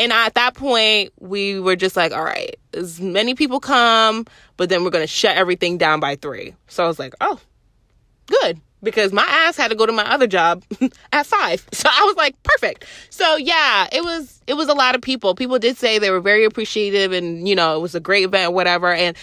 And 0.00 0.12
at 0.12 0.34
that 0.34 0.54
point, 0.54 1.12
we 1.20 1.60
were 1.60 1.76
just 1.76 1.94
like, 1.94 2.12
All 2.12 2.24
right, 2.24 2.56
as 2.74 3.00
many 3.00 3.36
people 3.36 3.60
come, 3.60 4.26
but 4.56 4.70
then 4.70 4.82
we're 4.82 4.90
going 4.90 5.04
to 5.04 5.06
shut 5.06 5.36
everything 5.36 5.78
down 5.78 6.00
by 6.00 6.16
three. 6.16 6.56
So 6.66 6.84
I 6.84 6.88
was 6.88 6.98
like, 6.98 7.14
Oh, 7.20 7.38
good 8.26 8.60
because 8.82 9.12
my 9.12 9.24
ass 9.26 9.56
had 9.56 9.68
to 9.68 9.74
go 9.74 9.86
to 9.86 9.92
my 9.92 10.08
other 10.10 10.26
job 10.26 10.64
at 11.12 11.26
five. 11.26 11.66
So 11.78 11.88
I 11.88 12.02
was 12.04 12.16
like, 12.16 12.40
perfect. 12.42 12.84
So 13.10 13.36
yeah, 13.36 13.86
it 13.92 14.02
was 14.02 14.40
it 14.46 14.54
was 14.54 14.68
a 14.68 14.74
lot 14.74 14.94
of 14.96 15.00
people. 15.00 15.34
People 15.34 15.58
did 15.58 15.76
say 15.76 15.98
they 15.98 16.10
were 16.10 16.20
very 16.20 16.44
appreciative 16.44 17.12
and 17.12 17.48
you 17.48 17.54
know, 17.54 17.76
it 17.76 17.80
was 17.80 17.94
a 17.94 18.00
great 18.00 18.24
event, 18.24 18.52
whatever, 18.52 18.92
and 18.92 19.16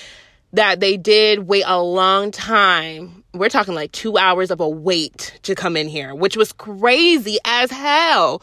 that 0.53 0.79
they 0.79 0.95
did 0.95 1.47
wait 1.47 1.65
a 1.67 1.81
long 1.81 2.31
time. 2.31 3.23
We're 3.33 3.49
talking 3.49 3.75
like 3.75 3.91
two 3.91 4.17
hours 4.17 4.51
of 4.51 4.61
a 4.61 4.69
wait 4.69 5.37
to 5.43 5.53
come 5.53 5.75
in 5.75 5.89
here, 5.89 6.15
which 6.15 6.37
was 6.37 6.53
crazy 6.53 7.37
as 7.43 7.71
hell. 7.71 8.41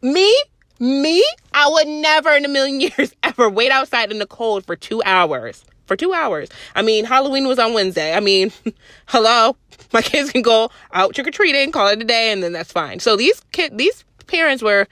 Me, 0.00 0.34
me, 0.78 1.22
I 1.52 1.68
would 1.68 1.88
never 1.88 2.30
in 2.30 2.46
a 2.46 2.48
million 2.48 2.80
years 2.96 3.14
ever 3.22 3.50
wait 3.50 3.70
outside 3.70 4.10
in 4.10 4.18
the 4.18 4.26
cold 4.26 4.64
for 4.64 4.74
two 4.74 5.02
hours 5.04 5.64
for 5.90 5.96
two 5.96 6.12
hours. 6.12 6.48
I 6.76 6.82
mean, 6.82 7.04
Halloween 7.04 7.48
was 7.48 7.58
on 7.58 7.74
Wednesday. 7.74 8.14
I 8.14 8.20
mean, 8.20 8.52
hello, 9.06 9.56
my 9.92 10.00
kids 10.00 10.30
can 10.30 10.40
go 10.40 10.70
out 10.92 11.16
trick 11.16 11.26
or 11.26 11.32
treating, 11.32 11.72
call 11.72 11.88
it 11.88 12.00
a 12.00 12.04
day, 12.04 12.30
and 12.30 12.44
then 12.44 12.52
that's 12.52 12.70
fine. 12.70 13.00
So 13.00 13.16
these 13.16 13.42
kid, 13.50 13.76
these 13.76 14.04
parents 14.28 14.62
were 14.62 14.86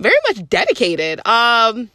very 0.00 0.16
much 0.28 0.48
dedicated. 0.48 1.24
Um, 1.24 1.88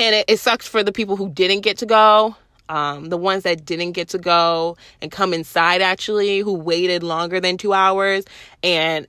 and 0.00 0.16
it, 0.16 0.24
it 0.26 0.38
sucks 0.40 0.66
for 0.66 0.82
the 0.82 0.90
people 0.90 1.14
who 1.14 1.30
didn't 1.30 1.60
get 1.60 1.78
to 1.78 1.86
go. 1.86 2.34
Um, 2.68 3.08
the 3.08 3.16
ones 3.16 3.44
that 3.44 3.64
didn't 3.64 3.92
get 3.92 4.08
to 4.08 4.18
go 4.18 4.76
and 5.00 5.12
come 5.12 5.32
inside 5.32 5.82
actually, 5.82 6.40
who 6.40 6.54
waited 6.54 7.04
longer 7.04 7.38
than 7.38 7.56
two 7.56 7.72
hours 7.72 8.24
and 8.64 9.06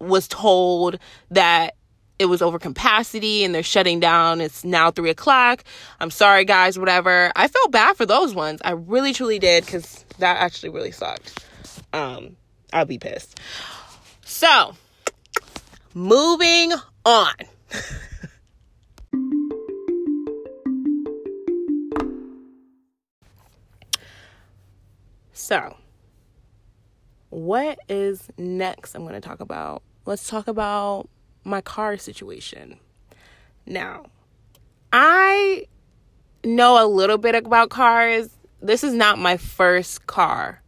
was 0.00 0.28
told 0.28 0.98
that 1.30 1.76
it 2.18 2.26
was 2.26 2.42
over 2.42 2.58
capacity 2.58 3.44
and 3.44 3.54
they're 3.54 3.62
shutting 3.62 4.00
down. 4.00 4.40
It's 4.40 4.64
now 4.64 4.90
three 4.90 5.10
o'clock. 5.10 5.64
I'm 6.00 6.10
sorry, 6.10 6.44
guys, 6.44 6.78
whatever. 6.78 7.32
I 7.34 7.48
felt 7.48 7.72
bad 7.72 7.96
for 7.96 8.06
those 8.06 8.34
ones. 8.34 8.60
I 8.64 8.72
really, 8.72 9.12
truly 9.12 9.38
did 9.38 9.64
because 9.64 10.04
that 10.18 10.38
actually 10.38 10.70
really 10.70 10.92
sucked. 10.92 11.44
Um, 11.92 12.36
I'll 12.72 12.84
be 12.84 12.98
pissed. 12.98 13.40
So, 14.24 14.74
moving 15.92 16.72
on. 17.04 17.34
so, 25.32 25.76
what 27.30 27.78
is 27.88 28.28
next 28.38 28.94
I'm 28.94 29.02
going 29.02 29.14
to 29.14 29.20
talk 29.20 29.40
about? 29.40 29.82
Let's 30.06 30.28
talk 30.28 30.46
about 30.48 31.08
my 31.44 31.60
car 31.60 31.96
situation. 31.96 32.78
Now, 33.66 34.06
I 34.92 35.66
know 36.44 36.84
a 36.84 36.86
little 36.86 37.18
bit 37.18 37.34
about 37.34 37.70
cars. 37.70 38.30
This 38.60 38.84
is 38.84 38.92
not 38.92 39.18
my 39.18 39.36
first 39.36 40.06
car. 40.06 40.62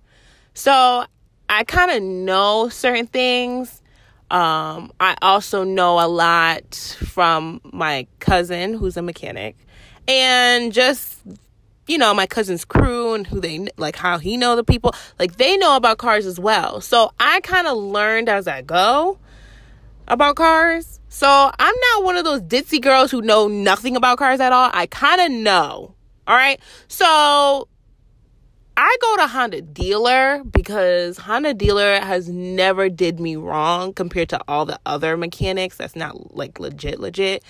So 0.55 1.05
I 1.49 1.65
kind 1.65 1.91
of 1.91 2.03
know 2.03 2.69
certain 2.69 3.07
things. 3.07 3.83
Um, 4.31 4.93
I 4.99 5.17
also 5.23 5.65
know 5.65 6.01
a 6.05 6.09
lot 6.09 6.75
from 6.75 7.61
my 7.65 8.07
cousin 8.19 8.75
who's 8.75 8.97
a 8.97 9.03
mechanic 9.03 9.57
and 10.09 10.73
just 10.73 11.21
you 11.87 11.99
know 11.99 12.13
my 12.13 12.27
cousin's 12.27 12.65
crew 12.65 13.15
and 13.15 13.27
who 13.27 13.41
they 13.41 13.69
like 13.77 13.97
how 13.97 14.19
he 14.19 14.37
know 14.37 14.57
the 14.57 14.65
people 14.65 14.93
like 15.19 15.37
they 15.37 15.57
know 15.57 15.77
about 15.77 15.99
cars 15.99 16.27
as 16.27 16.39
well 16.39 16.81
so 16.81 17.13
i 17.21 17.41
kind 17.41 17.67
of 17.67 17.77
learned 17.77 18.29
as 18.29 18.49
i 18.49 18.63
go 18.63 19.19
about 20.09 20.37
cars. 20.37 21.01
So 21.09 21.51
i'm 21.59 21.75
not 21.93 22.05
one 22.05 22.17
of 22.17 22.25
those 22.25 22.43
ditzy 22.43 22.81
girls 22.81 23.11
who 23.11 23.23
know 23.23 23.49
nothing 23.49 23.97
about 23.97 24.19
cars 24.19 24.41
at 24.41 24.53
all. 24.53 24.71
I 24.73 24.87
kind 24.87 25.21
of 25.21 25.31
know 25.31 25.95
all 26.27 26.37
right 26.37 26.61
so 26.89 27.69
I 28.79 28.95
go 29.01 29.17
to 29.17 29.27
Honda 29.27 29.63
dealer 29.63 30.45
because 30.45 31.17
Honda 31.17 31.55
dealer 31.55 31.99
has 31.99 32.29
never 32.29 32.91
did 32.91 33.19
me 33.19 33.35
wrong 33.37 33.95
compared 33.95 34.29
to 34.31 34.41
all 34.47 34.67
the 34.67 34.79
other 34.85 35.17
mechanics 35.17 35.79
that's 35.79 35.97
not 35.97 36.37
like 36.37 36.61
legit 36.61 37.01
legit. 37.01 37.43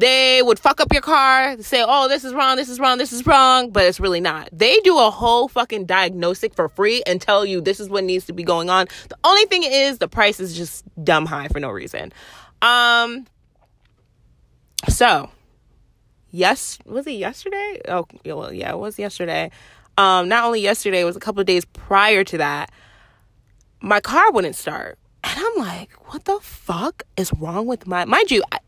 They 0.00 0.42
would 0.42 0.58
fuck 0.58 0.80
up 0.80 0.92
your 0.92 1.02
car, 1.02 1.60
say, 1.60 1.84
"Oh, 1.86 2.08
this 2.08 2.24
is 2.24 2.32
wrong, 2.32 2.56
this 2.56 2.68
is 2.68 2.80
wrong, 2.80 2.98
this 2.98 3.12
is 3.12 3.26
wrong," 3.26 3.70
but 3.70 3.84
it's 3.84 4.00
really 4.00 4.20
not. 4.20 4.48
They 4.52 4.78
do 4.80 4.98
a 4.98 5.10
whole 5.10 5.48
fucking 5.48 5.86
diagnostic 5.86 6.54
for 6.54 6.68
free 6.68 7.02
and 7.06 7.20
tell 7.20 7.44
you 7.44 7.60
this 7.60 7.80
is 7.80 7.88
what 7.88 8.04
needs 8.04 8.24
to 8.26 8.32
be 8.32 8.42
going 8.42 8.70
on. 8.70 8.86
The 9.08 9.18
only 9.24 9.44
thing 9.44 9.62
is 9.64 9.98
the 9.98 10.08
price 10.08 10.40
is 10.40 10.56
just 10.56 10.84
dumb 11.04 11.26
high 11.26 11.48
for 11.48 11.60
no 11.60 11.70
reason. 11.70 12.12
Um 12.62 13.26
so, 14.88 15.30
yes, 16.30 16.78
was 16.86 17.06
it 17.06 17.12
yesterday? 17.12 17.80
Oh, 17.86 18.06
well, 18.24 18.52
yeah, 18.52 18.70
it 18.70 18.78
was 18.78 18.98
yesterday 18.98 19.50
um, 20.00 20.28
not 20.28 20.44
only 20.44 20.60
yesterday, 20.60 21.00
it 21.00 21.04
was 21.04 21.16
a 21.16 21.20
couple 21.20 21.40
of 21.40 21.46
days 21.46 21.66
prior 21.66 22.24
to 22.24 22.38
that, 22.38 22.70
my 23.82 24.00
car 24.00 24.32
wouldn't 24.32 24.56
start. 24.56 24.98
And 25.22 25.38
I'm 25.38 25.56
like, 25.58 25.92
what 26.10 26.24
the 26.24 26.38
fuck 26.40 27.02
is 27.18 27.30
wrong 27.34 27.66
with 27.66 27.86
my, 27.86 28.06
mind 28.06 28.30
you, 28.30 28.42
I, 28.50 28.58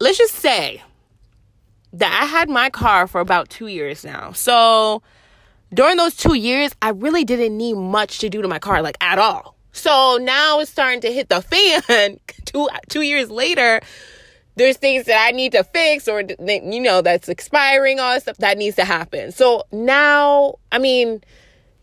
let's 0.00 0.18
just 0.18 0.34
say 0.34 0.82
that 1.92 2.20
I 2.22 2.26
had 2.26 2.48
my 2.48 2.70
car 2.70 3.06
for 3.06 3.20
about 3.20 3.48
two 3.48 3.66
years 3.66 4.04
now. 4.04 4.32
So 4.32 5.02
during 5.72 5.96
those 5.96 6.16
two 6.16 6.34
years, 6.34 6.74
I 6.82 6.90
really 6.90 7.24
didn't 7.24 7.56
need 7.56 7.74
much 7.74 8.18
to 8.20 8.28
do 8.28 8.42
to 8.42 8.48
my 8.48 8.58
car, 8.58 8.82
like 8.82 8.96
at 9.00 9.18
all. 9.18 9.56
So 9.72 10.18
now 10.20 10.58
it's 10.58 10.70
starting 10.70 11.00
to 11.02 11.12
hit 11.12 11.28
the 11.28 11.42
fan 11.42 12.18
two, 12.44 12.68
two 12.88 13.02
years 13.02 13.30
later 13.30 13.80
there's 14.56 14.76
things 14.76 15.06
that 15.06 15.26
I 15.26 15.30
need 15.30 15.52
to 15.52 15.64
fix 15.64 16.06
or, 16.06 16.22
you 16.22 16.80
know, 16.80 17.00
that's 17.00 17.28
expiring, 17.28 17.98
all 17.98 18.12
that 18.12 18.22
stuff 18.22 18.36
that 18.38 18.58
needs 18.58 18.76
to 18.76 18.84
happen. 18.84 19.32
So 19.32 19.64
now, 19.72 20.56
I 20.70 20.78
mean, 20.78 21.22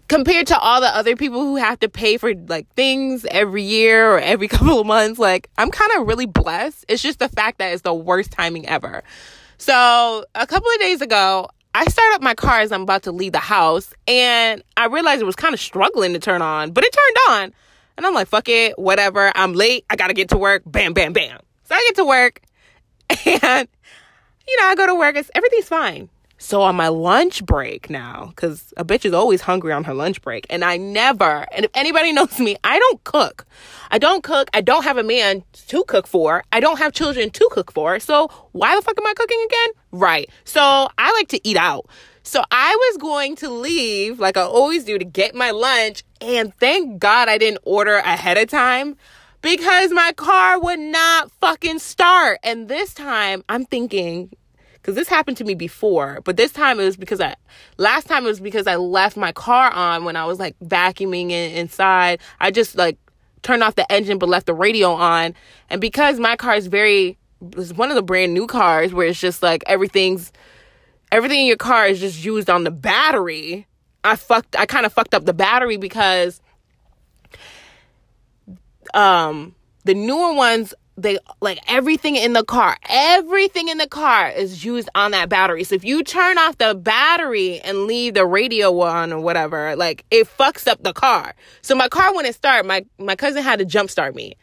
compared 0.08 0.48
to 0.48 0.58
all 0.58 0.82
the 0.82 0.96
other 0.96 1.16
people 1.16 1.42
who 1.42 1.58
have 1.58 1.80
to 1.80 1.90
pay 1.90 2.18
for 2.18 2.34
like 2.48 2.68
things 2.76 3.26
every 3.30 3.64
year 3.64 4.12
or 4.12 4.20
every 4.20 4.48
couple 4.50 4.80
of 4.80 4.88
months, 4.88 5.20
like 5.20 5.50
I'm 5.58 5.72
kind 5.72 5.92
of 5.98 6.08
really 6.08 6.26
blessed. 6.26 6.86
It's 6.88 7.02
just 7.02 7.20
the 7.20 7.30
fact 7.30 7.60
that 7.60 7.74
it's 7.74 7.82
the 7.82 7.94
worst 7.94 8.32
timing 8.32 8.68
ever. 8.68 9.04
So 9.58 10.26
a 10.36 10.48
couple 10.48 10.70
of 10.72 10.80
days 10.80 11.02
ago, 11.02 11.50
I 11.74 11.86
start 11.86 12.14
up 12.14 12.22
my 12.22 12.34
car 12.34 12.60
as 12.60 12.72
I'm 12.72 12.82
about 12.82 13.04
to 13.04 13.12
leave 13.12 13.34
the 13.34 13.40
house 13.40 13.94
and 14.08 14.64
I 14.78 14.88
realized 14.88 15.22
it 15.22 15.26
was 15.26 15.36
kind 15.36 15.54
of 15.54 15.60
struggling 15.60 16.14
to 16.14 16.20
turn 16.20 16.42
on, 16.42 16.72
but 16.72 16.84
it 16.84 16.92
turned 16.94 17.38
on. 17.38 17.54
And 17.98 18.06
I'm 18.06 18.14
like, 18.14 18.28
fuck 18.28 18.48
it, 18.48 18.78
whatever. 18.78 19.32
I'm 19.36 19.54
late. 19.54 19.86
I 19.90 19.96
got 19.96 20.08
to 20.08 20.14
get 20.14 20.30
to 20.30 20.38
work. 20.38 20.62
Bam, 20.66 20.94
bam, 20.94 21.14
bam. 21.14 21.40
So 21.64 21.76
I 21.76 21.84
get 21.88 21.96
to 21.98 22.06
work. 22.06 22.42
And, 23.26 23.68
you 24.48 24.62
know, 24.62 24.68
I 24.68 24.76
go 24.76 24.86
to 24.88 24.96
work, 24.96 25.18
it's, 25.18 25.30
everything's 25.36 25.68
fine. 25.68 26.10
So 26.38 26.62
on 26.62 26.76
my 26.76 26.88
lunch 26.88 27.44
break 27.46 27.90
now, 27.90 28.28
because 28.28 28.74
a 28.78 28.86
bitch 28.86 29.06
is 29.06 29.14
always 29.14 29.42
hungry 29.42 29.74
on 29.74 29.84
her 29.86 29.94
lunch 29.94 30.22
break, 30.22 30.46
and 30.50 30.64
I 30.64 30.78
never, 30.78 31.48
and 31.52 31.66
if 31.66 31.72
anybody 31.74 32.12
knows 32.14 32.40
me, 32.40 32.58
I 32.64 32.78
don't 32.78 33.04
cook. 33.04 33.46
I 33.90 33.98
don't 33.98 34.24
cook. 34.24 34.50
I 34.54 34.62
don't 34.62 34.84
have 34.84 34.98
a 34.98 35.04
man 35.04 35.44
to 35.68 35.84
cook 35.86 36.06
for. 36.08 36.44
I 36.52 36.60
don't 36.60 36.78
have 36.78 36.94
children 36.94 37.32
to 37.32 37.50
cook 37.52 37.72
for. 37.72 38.00
So 38.00 38.30
why 38.52 38.76
the 38.76 38.82
fuck 38.82 38.98
am 38.98 39.08
I 39.08 39.14
cooking 39.16 39.44
again? 39.46 39.70
Right. 39.92 40.30
So 40.44 40.62
I 40.98 41.12
like 41.14 41.30
to 41.30 41.48
eat 41.48 41.58
out. 41.58 41.90
So 42.24 42.44
I 42.52 42.76
was 42.76 42.98
going 42.98 43.38
to 43.38 43.50
leave, 43.50 44.20
like 44.20 44.36
I 44.36 44.42
always 44.42 44.84
do, 44.84 45.00
to 45.00 45.06
get 45.06 45.34
my 45.34 45.52
lunch, 45.52 46.04
and 46.20 46.54
thank 46.56 47.00
God 47.00 47.30
I 47.30 47.38
didn't 47.38 47.60
order 47.64 47.96
ahead 47.96 48.38
of 48.38 48.50
time 48.50 48.98
because 49.42 49.92
my 49.92 50.12
car 50.12 50.60
would 50.60 50.80
not 50.80 51.32
fucking 51.40 51.80
start. 51.80 52.40
And 52.44 52.68
this 52.68 52.94
time 52.94 53.46
I'm 53.48 53.66
thinking, 53.66 54.36
because 54.88 54.96
this 54.96 55.10
happened 55.10 55.36
to 55.36 55.44
me 55.44 55.54
before, 55.54 56.22
but 56.24 56.38
this 56.38 56.54
time 56.54 56.80
it 56.80 56.86
was 56.86 56.96
because 56.96 57.20
I, 57.20 57.36
last 57.76 58.08
time 58.08 58.24
it 58.24 58.30
was 58.30 58.40
because 58.40 58.68
I 58.68 58.78
left 58.78 59.18
my 59.18 59.34
car 59.34 59.70
on 59.70 60.06
when 60.06 60.16
I 60.16 60.24
was 60.24 60.40
like 60.40 60.58
vacuuming 60.60 61.30
in, 61.32 61.52
inside. 61.58 62.22
I 62.40 62.52
just 62.52 62.78
like 62.78 62.98
turned 63.42 63.64
off 63.64 63.76
the 63.76 63.92
engine 63.92 64.18
but 64.18 64.30
left 64.30 64.46
the 64.46 64.54
radio 64.54 64.94
on. 64.94 65.34
And 65.70 65.82
because 65.82 66.22
my 66.22 66.38
car 66.38 66.56
is 66.56 66.68
very, 66.68 67.18
it's 67.58 67.74
one 67.74 67.90
of 67.90 67.96
the 67.96 68.02
brand 68.02 68.34
new 68.34 68.48
cars 68.48 68.94
where 68.94 69.06
it's 69.08 69.20
just 69.20 69.44
like 69.44 69.62
everything's, 69.68 70.32
everything 71.12 71.42
in 71.42 71.48
your 71.48 71.58
car 71.58 71.88
is 71.88 72.00
just 72.00 72.24
used 72.24 72.50
on 72.50 72.64
the 72.64 72.72
battery. 72.72 73.68
I 74.06 74.16
fucked, 74.16 74.56
I 74.56 74.66
kind 74.66 74.86
of 74.86 74.94
fucked 74.94 75.14
up 75.14 75.26
the 75.26 75.34
battery 75.34 75.76
because 75.76 76.40
um 78.94 79.54
the 79.84 79.94
newer 79.94 80.34
ones 80.34 80.74
they 80.98 81.20
like 81.42 81.60
everything 81.68 82.16
in 82.16 82.34
the 82.34 82.44
car 82.44 82.76
everything 82.90 83.70
in 83.70 83.78
the 83.78 83.88
car 83.88 84.30
is 84.30 84.66
used 84.66 84.90
on 84.96 85.12
that 85.12 85.30
battery. 85.30 85.64
So 85.64 85.76
if 85.76 85.84
you 85.84 86.04
turn 86.04 86.38
off 86.38 86.58
the 86.58 86.74
battery 86.76 87.60
and 87.60 87.86
leave 87.86 88.16
the 88.16 88.26
radio 88.26 88.78
on 88.82 89.14
or 89.14 89.20
whatever 89.20 89.76
like 89.76 90.06
it 90.12 90.28
fucks 90.28 90.68
up 90.68 90.84
the 90.84 90.94
car. 90.94 91.36
So 91.62 91.76
my 91.76 91.88
car 91.88 92.14
wouldn't 92.14 92.36
start. 92.36 92.66
My 92.66 92.86
my 92.98 93.16
cousin 93.16 93.44
had 93.44 93.60
to 93.60 93.66
jump 93.66 93.90
start 93.90 94.16
me. 94.16 94.34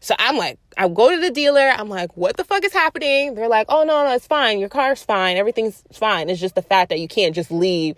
So 0.00 0.14
i'm 0.18 0.36
like 0.36 0.58
i 0.76 0.88
go 0.88 1.14
to 1.14 1.20
the 1.20 1.30
dealer. 1.30 1.72
I'm 1.76 1.88
like 1.88 2.16
what 2.16 2.36
the 2.36 2.44
fuck 2.44 2.64
is 2.64 2.72
happening? 2.72 3.34
They're 3.34 3.48
like 3.48 3.66
oh 3.68 3.84
no 3.84 4.04
no 4.04 4.14
it's 4.14 4.26
fine. 4.26 4.58
Your 4.58 4.70
car's 4.70 5.02
fine. 5.02 5.36
Everything's 5.36 5.82
fine. 5.92 6.30
It's 6.30 6.40
just 6.40 6.54
the 6.54 6.62
fact 6.62 6.88
that 6.88 7.00
you 7.00 7.08
can't 7.08 7.34
just 7.34 7.50
leave 7.50 7.96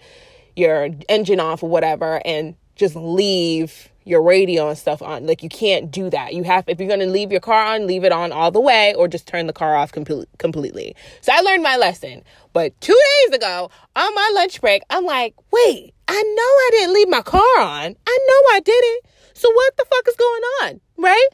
your 0.57 0.91
engine 1.09 1.41
off 1.41 1.63
or 1.63 1.71
whatever 1.71 2.21
and 2.25 2.57
just 2.75 2.97
leave 2.97 3.91
your 4.11 4.23
radio 4.23 4.69
and 4.69 4.77
stuff 4.77 5.01
on. 5.01 5.27
Like 5.27 5.43
you 5.43 5.49
can't 5.49 5.91
do 5.91 6.11
that. 6.11 6.35
You 6.35 6.43
have 6.43 6.65
if 6.69 6.79
you're 6.79 6.89
going 6.89 7.01
to 7.01 7.07
leave 7.07 7.31
your 7.31 7.41
car 7.41 7.75
on, 7.75 7.87
leave 7.87 8.05
it 8.05 8.13
on 8.13 8.33
all 8.33 8.51
the 8.51 8.61
way 8.61 8.95
or 8.95 9.09
just 9.09 9.27
turn 9.27 9.47
the 9.47 9.53
car 9.53 9.77
off 9.77 9.93
com- 9.93 10.27
completely. 10.39 10.95
So 11.21 11.33
I 11.35 11.41
learned 11.41 11.63
my 11.63 11.77
lesson. 11.77 12.23
But 12.53 12.79
2 12.81 12.93
days 12.93 13.37
ago, 13.37 13.71
on 13.97 14.15
my 14.15 14.33
lunch 14.35 14.61
break, 14.61 14.83
I'm 14.91 15.05
like, 15.05 15.35
"Wait, 15.53 15.95
I 16.09 16.23
know 16.23 16.43
I 16.43 16.69
didn't 16.73 16.95
leave 16.95 17.09
my 17.09 17.23
car 17.23 17.59
on. 17.59 17.97
I 18.07 18.19
know 18.29 18.57
I 18.57 18.61
didn't. 18.65 19.03
So 19.35 19.51
what 19.53 19.77
the 19.77 19.87
fuck 19.89 20.09
is 20.09 20.17
going 20.17 20.43
on?" 20.63 20.81
Right? 20.99 21.29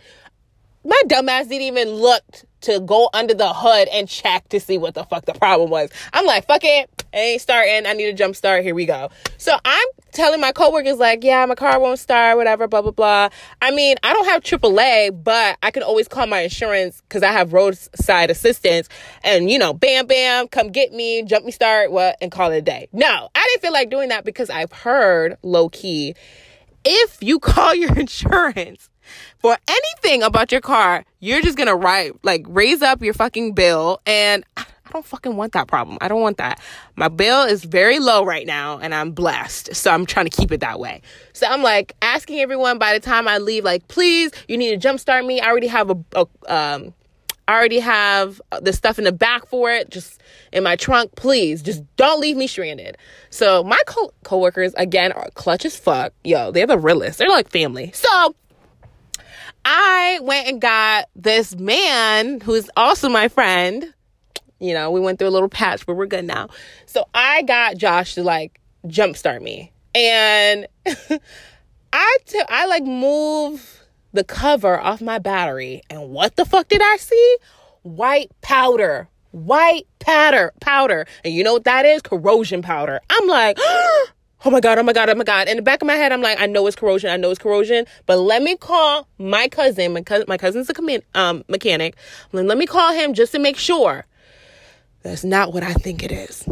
My 0.84 1.02
dumbass 1.08 1.48
didn't 1.48 1.62
even 1.62 1.88
look 1.88 2.22
to 2.62 2.80
go 2.80 3.08
under 3.12 3.34
the 3.34 3.52
hood 3.52 3.88
and 3.88 4.08
check 4.08 4.48
to 4.50 4.60
see 4.60 4.78
what 4.78 4.94
the 4.94 5.04
fuck 5.04 5.24
the 5.24 5.34
problem 5.34 5.70
was. 5.70 5.90
I'm 6.12 6.26
like, 6.26 6.46
fuck 6.46 6.64
it. 6.64 6.90
It 7.12 7.16
ain't 7.16 7.40
starting. 7.40 7.86
I 7.86 7.92
need 7.92 8.06
a 8.06 8.12
jump 8.12 8.36
start. 8.36 8.62
Here 8.62 8.74
we 8.74 8.86
go. 8.86 9.10
So 9.38 9.56
I'm 9.64 9.86
telling 10.16 10.40
my 10.40 10.52
coworkers, 10.52 10.98
like, 10.98 11.22
yeah, 11.22 11.46
my 11.46 11.54
car 11.54 11.78
won't 11.78 11.98
start, 11.98 12.36
whatever, 12.36 12.66
blah, 12.66 12.82
blah, 12.82 12.90
blah. 12.90 13.28
I 13.62 13.70
mean, 13.70 13.96
I 14.02 14.12
don't 14.12 14.26
have 14.26 14.42
AAA, 14.42 15.22
but 15.22 15.58
I 15.62 15.70
can 15.70 15.82
always 15.82 16.08
call 16.08 16.26
my 16.26 16.40
insurance 16.40 17.02
because 17.02 17.22
I 17.22 17.32
have 17.32 17.52
roadside 17.52 18.30
assistance 18.30 18.88
and, 19.22 19.50
you 19.50 19.58
know, 19.58 19.72
bam, 19.72 20.06
bam, 20.06 20.48
come 20.48 20.68
get 20.68 20.92
me, 20.92 21.22
jump 21.22 21.44
me 21.44 21.52
start, 21.52 21.92
what, 21.92 22.16
and 22.20 22.32
call 22.32 22.50
it 22.50 22.56
a 22.56 22.62
day. 22.62 22.88
No, 22.92 23.28
I 23.34 23.44
didn't 23.50 23.62
feel 23.62 23.72
like 23.72 23.90
doing 23.90 24.08
that 24.08 24.24
because 24.24 24.50
I've 24.50 24.72
heard 24.72 25.36
low 25.42 25.68
key 25.68 26.14
if 26.86 27.22
you 27.22 27.38
call 27.40 27.74
your 27.74 27.98
insurance 27.98 28.88
for 29.38 29.56
anything 29.68 30.22
about 30.22 30.50
your 30.50 30.60
car, 30.60 31.04
you're 31.20 31.42
just 31.42 31.58
gonna 31.58 31.76
write 31.76 32.12
like 32.22 32.44
raise 32.48 32.82
up 32.82 33.02
your 33.02 33.14
fucking 33.14 33.52
bill 33.52 34.00
and 34.06 34.44
I 34.86 34.90
don't 34.90 35.04
fucking 35.04 35.36
want 35.36 35.52
that 35.52 35.66
problem. 35.66 35.98
I 36.00 36.08
don't 36.08 36.20
want 36.20 36.36
that. 36.36 36.60
My 36.94 37.08
bill 37.08 37.42
is 37.42 37.64
very 37.64 37.98
low 37.98 38.24
right 38.24 38.46
now 38.46 38.78
and 38.78 38.94
I'm 38.94 39.10
blessed. 39.10 39.74
So 39.74 39.90
I'm 39.90 40.06
trying 40.06 40.26
to 40.26 40.36
keep 40.36 40.52
it 40.52 40.60
that 40.60 40.78
way. 40.78 41.02
So 41.32 41.46
I'm 41.46 41.62
like 41.62 41.94
asking 42.02 42.38
everyone 42.38 42.78
by 42.78 42.92
the 42.92 43.00
time 43.00 43.26
I 43.26 43.38
leave, 43.38 43.64
like, 43.64 43.88
please, 43.88 44.30
you 44.48 44.56
need 44.56 44.80
to 44.80 44.88
jumpstart 44.88 45.26
me. 45.26 45.40
I 45.40 45.48
already 45.48 45.66
have 45.66 45.90
a, 45.90 45.96
a 46.14 46.26
um, 46.48 46.94
I 47.48 47.54
already 47.54 47.78
have 47.78 48.40
the 48.60 48.72
stuff 48.72 48.98
in 48.98 49.04
the 49.04 49.12
back 49.12 49.46
for 49.46 49.70
it, 49.70 49.90
just 49.90 50.20
in 50.52 50.64
my 50.64 50.74
trunk. 50.74 51.14
Please, 51.14 51.62
just 51.62 51.82
don't 51.96 52.20
leave 52.20 52.36
me 52.36 52.46
stranded. 52.48 52.96
So 53.30 53.62
my 53.62 53.78
co- 53.86 54.12
coworkers 54.24 54.74
again 54.74 55.12
are 55.12 55.30
clutch 55.34 55.64
as 55.64 55.76
fuck. 55.76 56.12
Yo, 56.24 56.50
they're 56.50 56.66
the 56.66 56.78
realest. 56.78 57.18
They're 57.18 57.28
like 57.28 57.48
family. 57.48 57.92
So 57.92 58.34
I 59.64 60.18
went 60.22 60.48
and 60.48 60.60
got 60.60 61.08
this 61.14 61.56
man 61.56 62.40
who's 62.40 62.68
also 62.76 63.08
my 63.08 63.28
friend. 63.28 63.92
You 64.58 64.72
know, 64.74 64.90
we 64.90 65.00
went 65.00 65.18
through 65.18 65.28
a 65.28 65.30
little 65.30 65.48
patch, 65.48 65.84
but 65.86 65.96
we're 65.96 66.06
good 66.06 66.24
now. 66.24 66.48
So 66.86 67.04
I 67.14 67.42
got 67.42 67.76
Josh 67.76 68.14
to 68.14 68.22
like 68.22 68.60
jumpstart 68.86 69.42
me. 69.42 69.72
And 69.94 70.66
I 71.92 72.18
t- 72.26 72.42
I 72.48 72.66
like 72.66 72.84
move 72.84 73.82
the 74.12 74.24
cover 74.24 74.80
off 74.80 75.00
my 75.00 75.18
battery. 75.18 75.82
And 75.90 76.10
what 76.10 76.36
the 76.36 76.44
fuck 76.44 76.68
did 76.68 76.80
I 76.82 76.96
see? 76.96 77.36
White 77.82 78.30
powder. 78.40 79.08
White 79.32 79.86
powder, 79.98 80.52
powder. 80.60 81.06
And 81.24 81.34
you 81.34 81.44
know 81.44 81.52
what 81.52 81.64
that 81.64 81.84
is? 81.84 82.00
Corrosion 82.02 82.62
powder. 82.62 83.00
I'm 83.10 83.28
like, 83.28 83.58
oh 83.60 84.10
my 84.46 84.60
God, 84.60 84.78
oh 84.78 84.82
my 84.82 84.94
God, 84.94 85.10
oh 85.10 85.14
my 85.14 85.24
God. 85.24 85.48
In 85.48 85.56
the 85.56 85.62
back 85.62 85.82
of 85.82 85.86
my 85.86 85.94
head, 85.94 86.12
I'm 86.12 86.22
like, 86.22 86.40
I 86.40 86.46
know 86.46 86.66
it's 86.66 86.76
corrosion. 86.76 87.10
I 87.10 87.16
know 87.16 87.30
it's 87.30 87.38
corrosion. 87.38 87.86
But 88.06 88.16
let 88.16 88.42
me 88.42 88.56
call 88.56 89.06
my 89.18 89.48
cousin. 89.48 89.92
My, 89.92 90.02
cousin, 90.02 90.24
my 90.28 90.38
cousin's 90.38 90.70
a 90.70 90.74
com- 90.74 90.88
um, 91.14 91.44
mechanic. 91.48 91.96
Let 92.32 92.56
me 92.56 92.66
call 92.66 92.94
him 92.94 93.12
just 93.12 93.32
to 93.32 93.38
make 93.38 93.58
sure. 93.58 94.06
That's 95.02 95.24
not 95.24 95.52
what 95.52 95.62
I 95.62 95.72
think 95.74 96.02
it 96.02 96.12
is. 96.12 96.46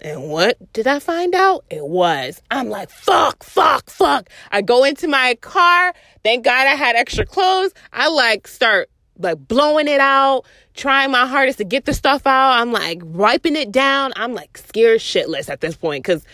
And 0.00 0.28
what 0.28 0.72
did 0.72 0.86
I 0.86 0.98
find 0.98 1.34
out? 1.34 1.64
It 1.70 1.84
was. 1.84 2.42
I'm 2.50 2.68
like, 2.68 2.90
fuck, 2.90 3.42
fuck, 3.42 3.88
fuck. 3.88 4.28
I 4.52 4.60
go 4.60 4.84
into 4.84 5.08
my 5.08 5.36
car. 5.40 5.94
Thank 6.22 6.44
God 6.44 6.66
I 6.66 6.74
had 6.74 6.94
extra 6.94 7.24
clothes. 7.24 7.72
I 7.92 8.08
like 8.08 8.46
start 8.46 8.90
like 9.18 9.38
blowing 9.48 9.88
it 9.88 10.00
out, 10.00 10.44
trying 10.74 11.10
my 11.10 11.26
hardest 11.26 11.58
to 11.58 11.64
get 11.64 11.84
the 11.84 11.94
stuff 11.94 12.26
out. 12.26 12.60
I'm 12.60 12.72
like 12.72 13.00
wiping 13.02 13.56
it 13.56 13.72
down. 13.72 14.12
I'm 14.16 14.34
like 14.34 14.58
scared 14.58 15.00
shitless 15.00 15.48
at 15.48 15.60
this 15.60 15.76
point 15.76 16.04
because 16.04 16.24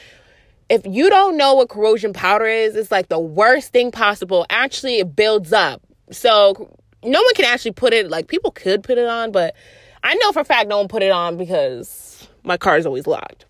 if 0.69 0.87
you 0.87 1.11
don't 1.11 1.37
know 1.37 1.55
what 1.55 1.69
corrosion 1.69 2.13
powder 2.13 2.47
is, 2.47 2.77
it's 2.77 2.91
like 2.91 3.09
the 3.09 3.19
worst 3.21 3.73
thing 3.73 3.91
possible. 3.91 4.47
Actually, 4.51 4.99
it 4.99 5.15
builds 5.15 5.53
up. 5.53 5.83
So 6.11 6.77
no 7.05 7.21
one 7.21 7.35
can 7.35 7.45
actually 7.45 7.73
put 7.73 7.93
it, 7.93 8.11
like 8.11 8.29
people 8.29 8.51
could 8.51 8.83
put 8.83 8.99
it 8.99 9.07
on, 9.07 9.33
but 9.33 9.55
I 10.03 10.15
know 10.15 10.33
for 10.33 10.41
a 10.41 10.45
fact 10.45 10.69
no 10.69 10.79
one 10.79 10.89
put 10.89 11.03
it 11.03 11.11
on 11.11 11.37
because 11.37 12.29
my 12.43 12.57
car 12.57 12.79
is 12.79 12.87
always 12.87 13.07
locked. 13.07 13.45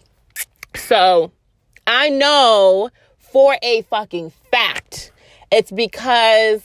So 0.74 1.32
I 1.86 2.08
know 2.08 2.90
for 3.18 3.56
a 3.62 3.82
fucking 3.82 4.32
fact 4.50 5.12
it's 5.50 5.70
because 5.70 6.62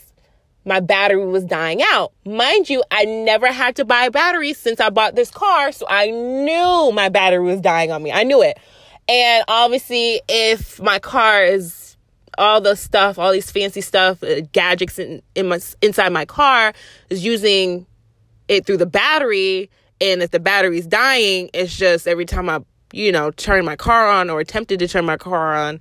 my 0.64 0.80
battery 0.80 1.24
was 1.24 1.44
dying 1.44 1.80
out. 1.92 2.12
Mind 2.24 2.68
you, 2.68 2.82
I 2.90 3.04
never 3.04 3.52
had 3.52 3.76
to 3.76 3.84
buy 3.84 4.08
batteries 4.08 4.58
since 4.58 4.80
I 4.80 4.90
bought 4.90 5.14
this 5.14 5.30
car, 5.30 5.70
so 5.70 5.86
I 5.88 6.10
knew 6.10 6.90
my 6.92 7.08
battery 7.08 7.44
was 7.44 7.60
dying 7.60 7.92
on 7.92 8.02
me. 8.02 8.10
I 8.10 8.24
knew 8.24 8.42
it. 8.42 8.58
And 9.08 9.44
obviously, 9.46 10.20
if 10.28 10.80
my 10.80 10.98
car 10.98 11.44
is 11.44 11.96
all 12.36 12.60
the 12.60 12.74
stuff, 12.74 13.18
all 13.18 13.32
these 13.32 13.50
fancy 13.50 13.80
stuff, 13.80 14.22
uh, 14.22 14.40
gadgets 14.52 14.98
in, 14.98 15.22
in 15.36 15.48
my, 15.48 15.60
inside 15.80 16.12
my 16.12 16.24
car 16.24 16.72
is 17.10 17.24
using 17.24 17.86
it 18.48 18.66
through 18.66 18.78
the 18.78 18.86
battery, 18.86 19.70
and 20.00 20.22
if 20.22 20.30
the 20.30 20.40
battery's 20.40 20.86
dying, 20.86 21.50
it's 21.54 21.76
just 21.76 22.06
every 22.06 22.26
time 22.26 22.48
I 22.48 22.60
you 22.92 23.12
know, 23.12 23.30
turn 23.32 23.64
my 23.64 23.76
car 23.76 24.08
on 24.08 24.30
or 24.30 24.40
attempted 24.40 24.78
to 24.80 24.88
turn 24.88 25.04
my 25.04 25.16
car 25.16 25.54
on, 25.54 25.80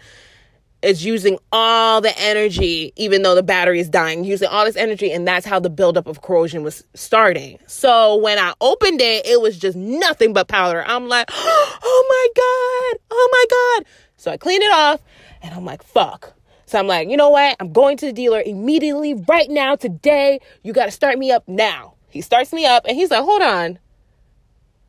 it's 0.82 1.04
using 1.04 1.40
all 1.52 2.02
the 2.02 2.16
energy, 2.20 2.94
even 2.96 3.24
though 3.24 3.34
the 3.34 3.42
battery 3.42 3.80
is 3.80 3.90
dying, 3.90 4.24
using 4.24 4.48
all 4.50 4.66
this 4.66 4.76
energy, 4.76 5.12
and 5.12 5.28
that's 5.28 5.46
how 5.46 5.60
the 5.60 5.70
buildup 5.70 6.06
of 6.06 6.22
corrosion 6.22 6.62
was 6.62 6.84
starting. 6.94 7.58
So 7.66 8.18
when 8.18 8.38
I 8.38 8.54
opened 8.62 9.02
it, 9.02 9.26
it 9.26 9.42
was 9.42 9.58
just 9.58 9.76
nothing 9.76 10.34
but 10.34 10.48
powder. 10.48 10.84
I'm 10.86 11.08
like, 11.08 11.28
oh 11.32 12.06
my 12.10 12.28
God, 12.36 13.02
oh 13.12 13.30
my 13.32 13.46
God. 13.50 13.92
So 14.18 14.32
I 14.32 14.38
cleaned 14.38 14.64
it 14.64 14.72
off, 14.72 15.02
and 15.42 15.54
I'm 15.56 15.66
like, 15.66 15.82
fuck. 15.82 16.34
So 16.68 16.78
I'm 16.78 16.88
like, 16.88 17.10
you 17.10 17.18
know 17.18 17.30
what? 17.30 17.56
I'm 17.60 17.72
going 17.72 17.98
to 17.98 18.08
the 18.08 18.14
dealer 18.14 18.44
immediately, 18.46 19.14
right 19.14 19.50
now, 19.50 19.76
today. 19.76 20.40
You 20.64 20.74
got 20.74 20.86
to 20.86 20.92
start 20.92 21.18
me 21.18 21.32
up 21.32 21.48
now. 21.48 21.95
He 22.16 22.22
starts 22.22 22.52
me 22.52 22.66
up, 22.66 22.86
and 22.88 22.96
he's 22.96 23.12
like, 23.12 23.24
hold 23.24 23.42
on 23.42 23.80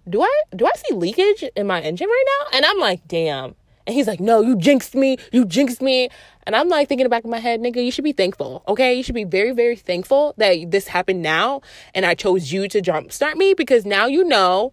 do 0.08 0.22
I 0.22 0.42
do 0.54 0.66
I 0.66 0.70
see 0.76 0.94
leakage 0.94 1.44
in 1.56 1.66
my 1.66 1.80
engine 1.80 2.08
right 2.08 2.24
now? 2.40 2.56
And 2.56 2.64
I'm 2.64 2.78
like, 2.78 3.06
damn. 3.08 3.54
And 3.86 3.94
he's 3.94 4.08
like, 4.08 4.18
no, 4.18 4.40
you 4.40 4.56
jinxed 4.56 4.96
me. 4.96 5.16
You 5.32 5.44
jinxed 5.44 5.80
me. 5.80 6.08
And 6.44 6.56
I'm 6.56 6.68
like 6.68 6.88
thinking 6.88 7.04
in 7.04 7.10
back 7.10 7.22
of 7.22 7.30
my 7.30 7.38
head, 7.38 7.60
nigga, 7.60 7.84
you 7.84 7.92
should 7.92 8.04
be 8.04 8.12
thankful. 8.12 8.64
Okay. 8.66 8.94
You 8.94 9.02
should 9.02 9.14
be 9.14 9.24
very, 9.24 9.52
very 9.52 9.76
thankful 9.76 10.34
that 10.38 10.70
this 10.70 10.88
happened 10.88 11.22
now. 11.22 11.60
And 11.94 12.04
I 12.04 12.14
chose 12.14 12.52
you 12.52 12.68
to 12.68 12.80
jumpstart 12.80 13.36
me 13.36 13.54
because 13.54 13.86
now 13.86 14.06
you 14.06 14.24
know 14.24 14.72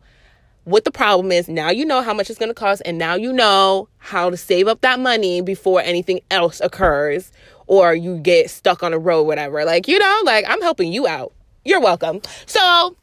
what 0.64 0.84
the 0.84 0.92
problem 0.92 1.32
is. 1.32 1.48
Now 1.48 1.70
you 1.70 1.86
know 1.86 2.02
how 2.02 2.14
much 2.14 2.30
it's 2.30 2.40
going 2.40 2.50
to 2.50 2.56
cost. 2.56 2.82
And 2.86 2.98
now 2.98 3.14
you 3.14 3.32
know 3.32 3.88
how 4.00 4.32
to 4.32 4.38
save 4.38 4.68
up 4.68 4.82
that 4.82 5.00
money 5.00 5.42
before 5.42 5.82
anything 5.82 6.20
else 6.32 6.60
occurs 6.60 7.32
or 7.68 7.94
you 7.94 8.18
get 8.18 8.50
stuck 8.50 8.82
on 8.82 8.94
a 8.94 9.00
road, 9.00 9.24
whatever. 9.24 9.64
Like, 9.64 9.88
you 9.88 10.00
know, 10.00 10.22
like 10.26 10.46
I'm 10.48 10.62
helping 10.62 10.92
you 10.92 11.08
out. 11.08 11.34
You're 11.66 11.82
welcome. 11.82 12.22
So, 12.46 12.96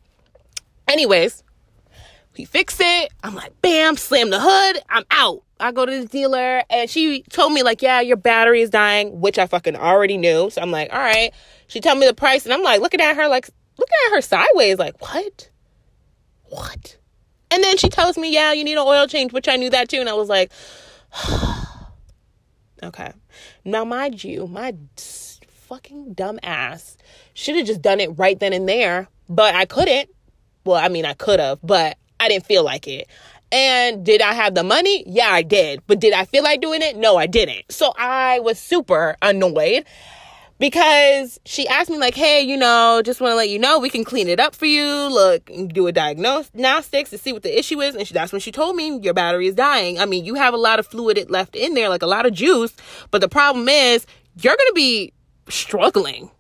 anyways, 0.87 1.43
he 2.35 2.45
fixed 2.45 2.81
it. 2.81 3.13
I'm 3.23 3.35
like, 3.35 3.61
bam, 3.63 3.97
slam 3.97 4.31
the 4.31 4.41
hood. 4.41 4.83
I'm 4.89 5.05
out. 5.11 5.43
I 5.59 5.73
go 5.73 5.85
to 5.85 6.01
the 6.01 6.07
dealer 6.07 6.63
and 6.71 6.89
she 6.89 7.23
told 7.31 7.53
me 7.53 7.63
like, 7.63 7.83
yeah, 7.83 8.01
your 8.01 8.17
battery 8.17 8.63
is 8.63 8.71
dying, 8.71 9.21
which 9.21 9.39
I 9.39 9.47
fucking 9.47 9.77
already 9.77 10.17
knew. 10.17 10.51
So 10.51 10.63
I'm 10.63 10.71
like, 10.71 10.93
all 10.93 10.99
right. 10.99 11.33
She 11.67 11.81
told 11.81 11.99
me 11.99 12.07
the 12.07 12.15
price 12.15 12.45
and 12.45 12.55
I'm 12.55 12.63
like 12.63 12.81
looking 12.81 13.01
at 13.01 13.17
her 13.17 13.29
like 13.29 13.49
looking 13.79 13.97
at 14.07 14.15
her 14.15 14.21
sideways 14.21 14.79
like, 14.79 15.01
what? 15.01 15.51
What? 16.45 16.97
And 17.51 17.63
then 17.63 17.77
she 17.77 17.89
tells 17.89 18.17
me, 18.17 18.33
yeah, 18.33 18.53
you 18.53 18.65
need 18.65 18.79
an 18.79 18.87
oil 18.87 19.07
change, 19.07 19.33
which 19.33 19.49
I 19.49 19.57
knew 19.57 19.71
that 19.71 19.89
too. 19.89 19.99
And 19.99 20.09
I 20.09 20.15
was 20.15 20.29
like, 20.29 20.53
okay. 22.83 23.13
Now, 23.65 23.85
mind 23.85 24.23
you, 24.23 24.47
my 24.47 24.75
fucking 25.71 26.15
dumb 26.15 26.39
ass 26.43 26.97
should 27.41 27.57
have 27.57 27.67
just 27.67 27.81
done 27.81 28.01
it 28.01 28.19
right 28.19 28.39
then 28.39 28.53
and 28.53 28.69
there, 28.69 29.09
but 29.29 29.55
I 29.55 29.65
couldn't. 29.65 30.11
Well, 30.65 30.77
I 30.77 30.89
mean, 30.89 31.07
I 31.07 31.15
could 31.15 31.41
have, 31.41 31.59
but 31.63 31.97
I 32.19 32.29
didn't 32.29 32.45
feel 32.45 32.63
like 32.63 32.87
it. 32.87 33.09
And 33.51 34.05
did 34.05 34.21
I 34.21 34.35
have 34.35 34.55
the 34.55 34.63
money? 34.63 35.03
Yeah, 35.07 35.31
I 35.31 35.43
did. 35.43 35.83
But 35.87 36.01
did 36.01 36.13
I 36.13 36.25
feel 36.27 36.45
like 36.45 36.61
doing 36.61 36.83
it? 36.83 36.97
No, 36.97 37.17
I 37.17 37.27
didn't. 37.27 37.73
So 37.73 37.93
I 37.99 38.41
was 38.41 38.59
super 38.59 39.17
annoyed 39.23 39.87
because 40.59 41.41
she 41.47 41.67
asked 41.67 41.89
me 41.89 41.97
like, 41.97 42.15
"Hey, 42.15 42.43
you 42.43 42.59
know, 42.59 43.01
just 43.03 43.21
want 43.21 43.33
to 43.33 43.37
let 43.37 43.49
you 43.49 43.59
know 43.59 43.79
we 43.79 43.89
can 43.89 44.05
clean 44.05 44.29
it 44.29 44.39
up 44.39 44.55
for 44.55 44.67
you. 44.67 44.85
Look, 44.85 45.51
do 45.69 45.87
a 45.87 45.93
diagnostics 45.93 47.11
to 47.11 47.19
see 47.19 47.33
what 47.33 47.43
the 47.43 47.59
issue 47.59 47.81
is." 47.81 47.95
And 47.95 48.07
she, 48.07 48.13
that's 48.13 48.33
when 48.33 48.43
she 48.43 48.53
told 48.53 48.77
me 48.77 48.99
your 48.99 49.15
battery 49.15 49.47
is 49.47 49.55
dying. 49.55 49.99
I 49.99 50.05
mean, 50.05 50.27
you 50.27 50.35
have 50.35 50.53
a 50.53 50.59
lot 50.59 50.79
of 50.79 50.87
fluid 50.87 51.31
left 51.31 51.57
in 51.57 51.73
there, 51.73 51.89
like 51.89 52.03
a 52.03 52.07
lot 52.07 52.27
of 52.27 52.35
juice, 52.35 52.75
but 53.11 53.23
the 53.23 53.29
problem 53.29 53.69
is 53.69 54.07
you're 54.37 54.55
to 54.55 54.73
be 54.75 55.13
struggling 55.49 56.31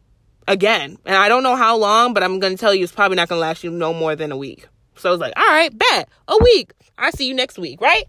again. 0.51 0.99
And 1.07 1.17
I 1.17 1.29
don't 1.29 1.43
know 1.43 1.57
how 1.57 1.77
long, 1.77 2.13
but 2.13 2.23
I'm 2.23 2.41
going 2.41 2.55
to 2.55 2.61
tell 2.61 2.75
you 2.75 2.83
it's 2.83 2.93
probably 2.93 3.17
not 3.17 3.29
going 3.29 3.39
to 3.39 3.41
last 3.41 3.65
you 3.65 3.71
no 3.71 3.95
more 3.95 4.17
than 4.17 4.33
a 4.33 4.37
week. 4.37 4.67
So 4.97 5.09
I 5.09 5.13
was 5.13 5.21
like, 5.21 5.33
all 5.37 5.47
right, 5.47 5.77
bet 5.77 6.09
a 6.29 6.37
week. 6.43 6.73
I 6.99 7.11
see 7.11 7.27
you 7.27 7.35
next 7.35 7.59
week, 7.59 7.81
right? 7.81 8.05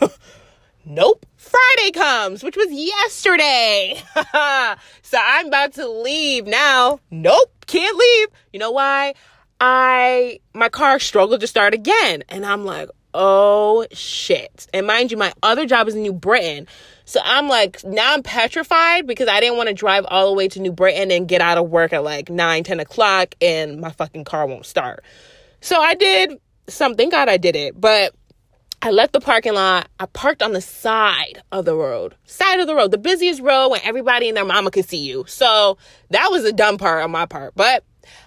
nope. 0.84 1.26
Friday 1.36 1.92
comes, 1.92 2.42
which 2.42 2.56
was 2.56 2.68
yesterday. 2.70 4.02
so 5.02 5.18
I'm 5.20 5.46
about 5.46 5.74
to 5.74 5.86
leave 5.86 6.46
now. 6.46 6.98
Nope, 7.10 7.66
can't 7.66 7.96
leave. 7.96 8.28
You 8.52 8.58
know 8.58 8.72
why? 8.72 9.14
I 9.60 10.40
my 10.54 10.68
car 10.68 10.98
struggled 10.98 11.40
to 11.42 11.46
start 11.46 11.74
again. 11.74 12.24
And 12.28 12.44
I'm 12.44 12.64
like, 12.64 12.88
oh 13.14 13.86
shit. 13.92 14.66
And 14.72 14.86
mind 14.86 15.12
you, 15.12 15.18
my 15.18 15.32
other 15.42 15.66
job 15.66 15.86
is 15.86 15.94
in 15.94 16.02
New 16.02 16.12
Britain. 16.12 16.66
So 17.12 17.20
I'm 17.22 17.46
like, 17.46 17.84
now 17.84 18.14
I'm 18.14 18.22
petrified 18.22 19.06
because 19.06 19.28
I 19.28 19.38
didn't 19.40 19.58
want 19.58 19.68
to 19.68 19.74
drive 19.74 20.06
all 20.08 20.28
the 20.28 20.32
way 20.34 20.48
to 20.48 20.60
New 20.60 20.72
Britain 20.72 21.10
and 21.10 21.28
get 21.28 21.42
out 21.42 21.58
of 21.58 21.68
work 21.68 21.92
at 21.92 22.02
like 22.02 22.30
9, 22.30 22.64
10 22.64 22.80
o'clock 22.80 23.34
and 23.38 23.82
my 23.82 23.90
fucking 23.90 24.24
car 24.24 24.46
won't 24.46 24.64
start. 24.64 25.04
So 25.60 25.78
I 25.78 25.92
did 25.94 26.40
something. 26.68 27.10
God, 27.10 27.28
I 27.28 27.36
did 27.36 27.54
it. 27.54 27.78
But 27.78 28.14
I 28.80 28.92
left 28.92 29.12
the 29.12 29.20
parking 29.20 29.52
lot. 29.52 29.88
I 30.00 30.06
parked 30.06 30.42
on 30.42 30.54
the 30.54 30.62
side 30.62 31.42
of 31.52 31.66
the 31.66 31.74
road, 31.74 32.14
side 32.24 32.60
of 32.60 32.66
the 32.66 32.74
road, 32.74 32.92
the 32.92 32.96
busiest 32.96 33.42
road 33.42 33.68
when 33.68 33.82
everybody 33.84 34.28
and 34.28 34.36
their 34.38 34.46
mama 34.46 34.70
could 34.70 34.88
see 34.88 35.06
you. 35.06 35.26
So 35.28 35.76
that 36.08 36.28
was 36.30 36.46
a 36.46 36.52
dumb 36.52 36.78
part 36.78 37.04
on 37.04 37.10
my 37.10 37.26
part. 37.26 37.52
But 37.54 37.84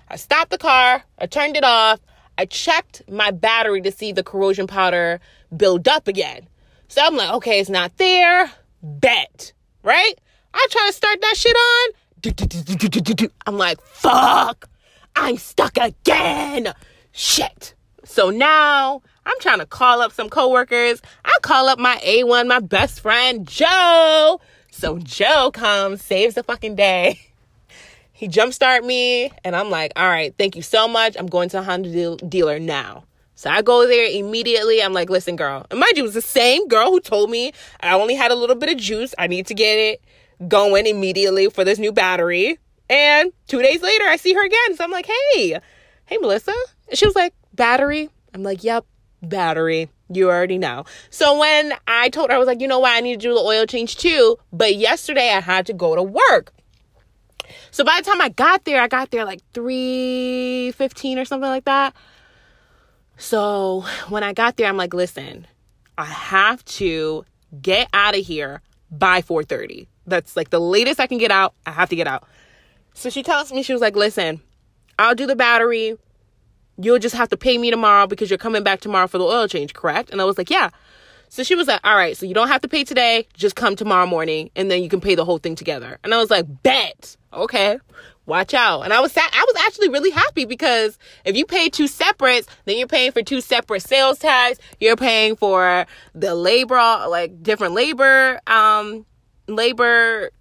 I 0.09 0.17
stopped 0.17 0.51
the 0.51 0.59
car. 0.59 1.03
I 1.17 1.25
turned 1.25 1.57
it 1.57 1.63
off. 1.63 1.99
I 2.37 2.45
checked 2.45 3.01
my 3.09 3.31
battery 3.31 3.81
to 3.81 3.91
see 3.91 4.11
the 4.11 4.21
corrosion 4.21 4.67
powder 4.67 5.21
build 5.57 5.87
up 5.87 6.07
again. 6.07 6.47
So 6.87 7.01
I'm 7.03 7.15
like, 7.15 7.33
okay, 7.33 7.59
it's 7.59 7.67
not 7.67 7.97
there. 7.97 8.51
Bet. 8.85 9.53
Right? 9.83 10.13
I 10.53 10.67
try 10.71 10.87
to 10.87 10.93
start 10.93 11.19
that 11.21 11.35
shit 11.37 11.55
on. 11.55 11.93
I'm 13.45 13.57
like, 13.57 13.81
fuck. 13.81 14.69
I'm 15.15 15.37
stuck 15.37 15.77
again 15.77 16.73
shit. 17.15 17.73
So 18.03 18.29
now 18.29 19.01
I'm 19.25 19.39
trying 19.39 19.59
to 19.59 19.65
call 19.65 20.01
up 20.01 20.11
some 20.11 20.29
coworkers. 20.29 21.01
I 21.23 21.33
call 21.41 21.67
up 21.67 21.79
my 21.79 21.97
A1, 22.05 22.47
my 22.47 22.59
best 22.59 22.99
friend, 22.99 23.47
Joe. 23.47 24.39
So 24.71 24.99
Joe 24.99 25.51
comes, 25.53 26.03
saves 26.03 26.35
the 26.35 26.43
fucking 26.43 26.75
day. 26.75 27.19
He 28.17 28.29
jumpstart 28.29 28.85
me, 28.85 29.29
and 29.43 29.57
I'm 29.57 29.69
like, 29.69 29.91
all 29.97 30.07
right, 30.07 30.33
thank 30.37 30.55
you 30.55 30.61
so 30.61 30.87
much. 30.87 31.17
I'm 31.19 31.27
going 31.27 31.49
to 31.49 31.59
a 31.59 31.61
Honda 31.61 31.91
deal- 31.91 32.15
dealer 32.15 32.59
now. 32.59 33.03
So 33.35 33.49
I 33.49 33.61
go 33.61 33.85
there 33.85 34.07
immediately. 34.09 34.81
I'm 34.81 34.93
like, 34.93 35.09
listen, 35.09 35.35
girl. 35.35 35.65
And 35.69 35.79
mind 35.79 35.97
you, 35.97 36.03
it 36.03 36.07
was 36.07 36.13
the 36.13 36.21
same 36.21 36.67
girl 36.67 36.91
who 36.91 36.99
told 36.99 37.29
me 37.29 37.51
I 37.81 37.93
only 37.93 38.15
had 38.15 38.31
a 38.31 38.35
little 38.35 38.55
bit 38.55 38.69
of 38.69 38.77
juice. 38.77 39.13
I 39.17 39.27
need 39.27 39.45
to 39.47 39.53
get 39.53 39.75
it 39.75 40.01
going 40.47 40.87
immediately 40.87 41.49
for 41.49 41.63
this 41.63 41.77
new 41.77 41.91
battery. 41.91 42.57
And 42.89 43.31
two 43.47 43.61
days 43.61 43.81
later, 43.81 44.05
I 44.05 44.15
see 44.15 44.33
her 44.33 44.45
again. 44.45 44.75
So 44.75 44.83
I'm 44.83 44.91
like, 44.91 45.07
hey, 45.07 45.59
hey, 46.05 46.17
Melissa, 46.17 46.53
she 46.93 47.05
was 47.05 47.15
like, 47.15 47.33
battery? 47.53 48.09
I'm 48.33 48.43
like, 48.43 48.63
yep, 48.63 48.85
battery. 49.21 49.89
You 50.09 50.29
already 50.29 50.59
know. 50.59 50.85
So 51.09 51.39
when 51.39 51.73
I 51.87 52.09
told 52.09 52.29
her, 52.29 52.35
I 52.35 52.39
was 52.39 52.45
like, 52.45 52.61
you 52.61 52.67
know 52.67 52.79
what? 52.79 52.95
I 52.95 52.99
need 52.99 53.19
to 53.19 53.27
do 53.27 53.33
the 53.33 53.39
oil 53.39 53.65
change 53.65 53.97
too. 53.97 54.37
But 54.53 54.75
yesterday 54.75 55.31
I 55.31 55.39
had 55.39 55.65
to 55.65 55.73
go 55.73 55.95
to 55.95 56.03
work. 56.03 56.53
So 57.71 57.83
by 57.83 57.99
the 57.99 58.09
time 58.09 58.21
I 58.21 58.29
got 58.29 58.65
there, 58.65 58.81
I 58.81 58.87
got 58.87 59.11
there 59.11 59.25
like 59.25 59.41
3:15 59.53 61.17
or 61.17 61.25
something 61.25 61.49
like 61.49 61.65
that. 61.65 61.95
So 63.17 63.85
when 64.09 64.23
I 64.23 64.33
got 64.33 64.57
there, 64.57 64.67
I'm 64.67 64.77
like, 64.77 64.93
listen, 64.93 65.47
I 65.97 66.05
have 66.05 66.63
to 66.65 67.25
get 67.61 67.87
out 67.93 68.17
of 68.17 68.25
here 68.25 68.61
by 68.91 69.21
4:30. 69.21 69.87
That's 70.05 70.35
like 70.35 70.49
the 70.49 70.59
latest 70.59 70.99
I 70.99 71.07
can 71.07 71.17
get 71.17 71.31
out. 71.31 71.53
I 71.65 71.71
have 71.71 71.89
to 71.89 71.95
get 71.95 72.07
out. 72.07 72.27
So 72.93 73.09
she 73.09 73.23
tells 73.23 73.51
me 73.51 73.63
she 73.63 73.73
was 73.73 73.81
like, 73.81 73.95
"Listen, 73.95 74.41
I'll 74.99 75.15
do 75.15 75.25
the 75.25 75.35
battery. 75.35 75.97
You'll 76.77 76.99
just 76.99 77.15
have 77.15 77.29
to 77.29 77.37
pay 77.37 77.57
me 77.57 77.71
tomorrow 77.71 78.07
because 78.07 78.29
you're 78.29 78.37
coming 78.37 78.63
back 78.63 78.81
tomorrow 78.81 79.07
for 79.07 79.17
the 79.17 79.23
oil 79.23 79.47
change, 79.47 79.73
correct?" 79.73 80.09
And 80.11 80.21
I 80.21 80.25
was 80.25 80.37
like, 80.37 80.49
"Yeah." 80.49 80.69
So 81.29 81.43
she 81.43 81.55
was 81.55 81.67
like, 81.67 81.81
"All 81.83 81.95
right, 81.95 82.15
so 82.15 82.25
you 82.25 82.33
don't 82.33 82.49
have 82.49 82.61
to 82.61 82.67
pay 82.67 82.83
today. 82.83 83.27
Just 83.33 83.55
come 83.55 83.75
tomorrow 83.75 84.05
morning 84.05 84.51
and 84.55 84.69
then 84.69 84.83
you 84.83 84.89
can 84.89 85.01
pay 85.01 85.15
the 85.15 85.25
whole 85.25 85.39
thing 85.39 85.55
together." 85.55 85.97
And 86.03 86.13
I 86.13 86.17
was 86.17 86.29
like, 86.29 86.45
"Bet." 86.63 87.17
Okay. 87.33 87.79
Watch 88.25 88.53
out. 88.53 88.81
And 88.81 88.91
I 88.91 89.01
was 89.01 89.11
sad. 89.11 89.29
I 89.31 89.45
was 89.47 89.63
actually 89.65 89.89
really 89.89 90.09
happy 90.09 90.45
because 90.45 90.97
if 91.25 91.35
you 91.35 91.45
pay 91.45 91.69
two 91.69 91.87
separates, 91.87 92.47
then 92.65 92.77
you're 92.77 92.87
paying 92.87 93.11
for 93.11 93.21
two 93.21 93.39
separate 93.39 93.83
sales 93.83 94.17
tax. 94.17 94.57
You're 94.79 94.95
paying 94.95 95.35
for 95.35 95.85
the 96.15 96.33
labor, 96.33 96.75
like 97.07 97.43
different 97.43 97.73
labor, 97.73 98.39
um, 98.47 99.05
labor 99.47 100.31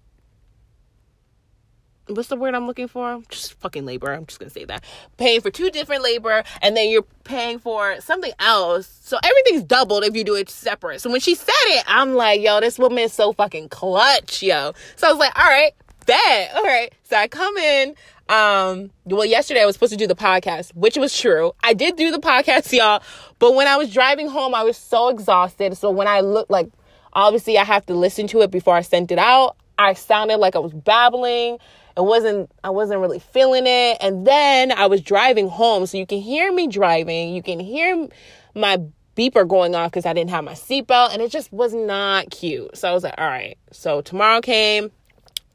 what's 2.07 2.27
the 2.27 2.35
word 2.35 2.53
I'm 2.53 2.67
looking 2.67 2.87
for? 2.87 3.21
Just 3.29 3.53
fucking 3.59 3.85
labor. 3.85 4.11
I'm 4.13 4.25
just 4.25 4.39
gonna 4.39 4.49
say 4.49 4.65
that. 4.65 4.83
Paying 5.17 5.41
for 5.41 5.49
two 5.49 5.69
different 5.69 6.03
labor, 6.03 6.43
and 6.61 6.75
then 6.75 6.89
you're 6.89 7.05
paying 7.23 7.59
for 7.59 7.99
something 8.01 8.31
else. 8.39 8.99
So 9.01 9.17
everything's 9.23 9.63
doubled 9.63 10.03
if 10.03 10.15
you 10.15 10.23
do 10.23 10.35
it 10.35 10.49
separate. 10.49 11.01
So 11.01 11.09
when 11.09 11.21
she 11.21 11.35
said 11.35 11.53
it, 11.67 11.83
I'm 11.87 12.13
like, 12.13 12.41
yo, 12.41 12.59
this 12.59 12.77
woman 12.77 12.99
is 12.99 13.13
so 13.13 13.33
fucking 13.33 13.69
clutch, 13.69 14.43
yo. 14.43 14.73
So 14.95 15.07
I 15.07 15.11
was 15.11 15.19
like, 15.19 15.37
all 15.37 15.49
right, 15.49 15.73
bet. 16.05 16.51
All 16.55 16.63
right. 16.63 16.93
So 17.03 17.15
I 17.15 17.27
come 17.27 17.55
in. 17.57 17.95
Um, 18.27 18.89
well, 19.05 19.25
yesterday 19.25 19.61
I 19.61 19.65
was 19.65 19.75
supposed 19.75 19.93
to 19.93 19.97
do 19.97 20.07
the 20.07 20.15
podcast, 20.15 20.75
which 20.75 20.97
was 20.97 21.17
true. 21.17 21.53
I 21.63 21.73
did 21.73 21.95
do 21.95 22.11
the 22.11 22.19
podcast, 22.19 22.71
y'all. 22.75 23.03
But 23.39 23.53
when 23.53 23.67
I 23.67 23.77
was 23.77 23.93
driving 23.93 24.27
home, 24.27 24.55
I 24.55 24.63
was 24.63 24.77
so 24.77 25.09
exhausted. 25.09 25.77
So 25.77 25.91
when 25.91 26.07
I 26.07 26.21
looked 26.21 26.49
like, 26.49 26.69
obviously 27.13 27.57
I 27.57 27.63
have 27.63 27.85
to 27.85 27.93
listen 27.93 28.27
to 28.27 28.41
it 28.41 28.51
before 28.51 28.75
I 28.75 28.81
sent 28.81 29.11
it 29.11 29.19
out. 29.19 29.57
I 29.77 29.93
sounded 29.93 30.37
like 30.37 30.55
I 30.55 30.59
was 30.59 30.73
babbling 30.73 31.59
it 31.97 32.03
wasn't 32.03 32.51
I 32.63 32.69
wasn't 32.71 33.01
really 33.01 33.19
feeling 33.19 33.65
it. 33.65 33.97
And 34.01 34.27
then 34.27 34.71
I 34.71 34.87
was 34.87 35.01
driving 35.01 35.47
home, 35.47 35.85
so 35.85 35.97
you 35.97 36.05
can 36.05 36.19
hear 36.19 36.51
me 36.51 36.67
driving. 36.67 37.33
You 37.33 37.41
can 37.41 37.59
hear 37.59 38.07
my 38.53 38.81
beeper 39.15 39.47
going 39.47 39.75
off 39.75 39.91
because 39.91 40.05
I 40.05 40.13
didn't 40.13 40.31
have 40.31 40.43
my 40.43 40.53
seatbelt, 40.53 41.13
and 41.13 41.21
it 41.21 41.31
just 41.31 41.51
was 41.53 41.73
not 41.73 42.29
cute. 42.31 42.75
So 42.77 42.89
I 42.89 42.93
was 42.93 43.03
like, 43.03 43.15
all 43.17 43.27
right. 43.27 43.57
So 43.71 44.01
tomorrow 44.01 44.41
came, 44.41 44.91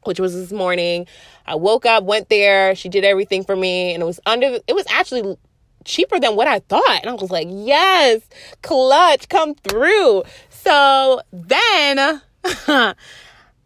which 0.03 0.19
was 0.19 0.33
this 0.33 0.51
morning. 0.51 1.07
I 1.45 1.55
woke 1.55 1.85
up, 1.85 2.03
went 2.03 2.29
there. 2.29 2.75
She 2.75 2.89
did 2.89 3.03
everything 3.03 3.43
for 3.43 3.55
me, 3.55 3.93
and 3.93 4.03
it 4.03 4.05
was 4.05 4.19
under. 4.25 4.59
It 4.67 4.75
was 4.75 4.85
actually 4.89 5.37
cheaper 5.83 6.19
than 6.19 6.35
what 6.35 6.47
I 6.47 6.59
thought. 6.59 6.99
And 7.01 7.09
I 7.09 7.13
was 7.13 7.31
like, 7.31 7.47
yes, 7.49 8.21
clutch, 8.61 9.29
come 9.29 9.55
through. 9.55 10.23
So 10.49 11.21
then 11.31 12.21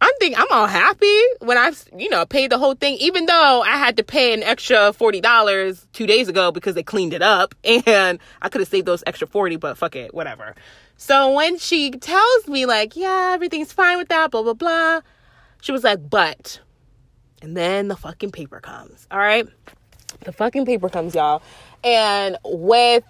I'm 0.00 0.10
thinking 0.18 0.38
I'm 0.38 0.46
all 0.50 0.66
happy 0.66 1.20
when 1.40 1.56
I, 1.56 1.72
you 1.96 2.10
know, 2.10 2.26
paid 2.26 2.50
the 2.50 2.58
whole 2.58 2.74
thing, 2.74 2.96
even 3.00 3.26
though 3.26 3.62
I 3.62 3.76
had 3.78 3.96
to 3.96 4.02
pay 4.02 4.34
an 4.34 4.42
extra 4.42 4.76
$40 4.92 5.86
two 5.92 6.06
days 6.06 6.28
ago 6.28 6.52
because 6.52 6.74
they 6.74 6.82
cleaned 6.82 7.14
it 7.14 7.22
up 7.22 7.54
and 7.64 8.18
I 8.42 8.48
could 8.48 8.60
have 8.60 8.68
saved 8.68 8.86
those 8.86 9.02
extra 9.06 9.26
40, 9.26 9.56
but 9.56 9.78
fuck 9.78 9.96
it, 9.96 10.14
whatever. 10.14 10.54
So 10.98 11.34
when 11.34 11.58
she 11.58 11.90
tells 11.90 12.46
me 12.46 12.66
like, 12.66 12.96
yeah, 12.96 13.32
everything's 13.34 13.72
fine 13.72 13.98
with 13.98 14.08
that, 14.08 14.30
blah, 14.30 14.42
blah, 14.42 14.54
blah, 14.54 15.00
she 15.66 15.72
was 15.72 15.82
like, 15.82 16.08
but, 16.08 16.60
and 17.42 17.56
then 17.56 17.88
the 17.88 17.96
fucking 17.96 18.30
paper 18.30 18.60
comes. 18.60 19.08
All 19.10 19.18
right. 19.18 19.48
The 20.20 20.30
fucking 20.30 20.64
paper 20.64 20.88
comes, 20.88 21.16
y'all. 21.16 21.42
And 21.82 22.38
with 22.44 23.02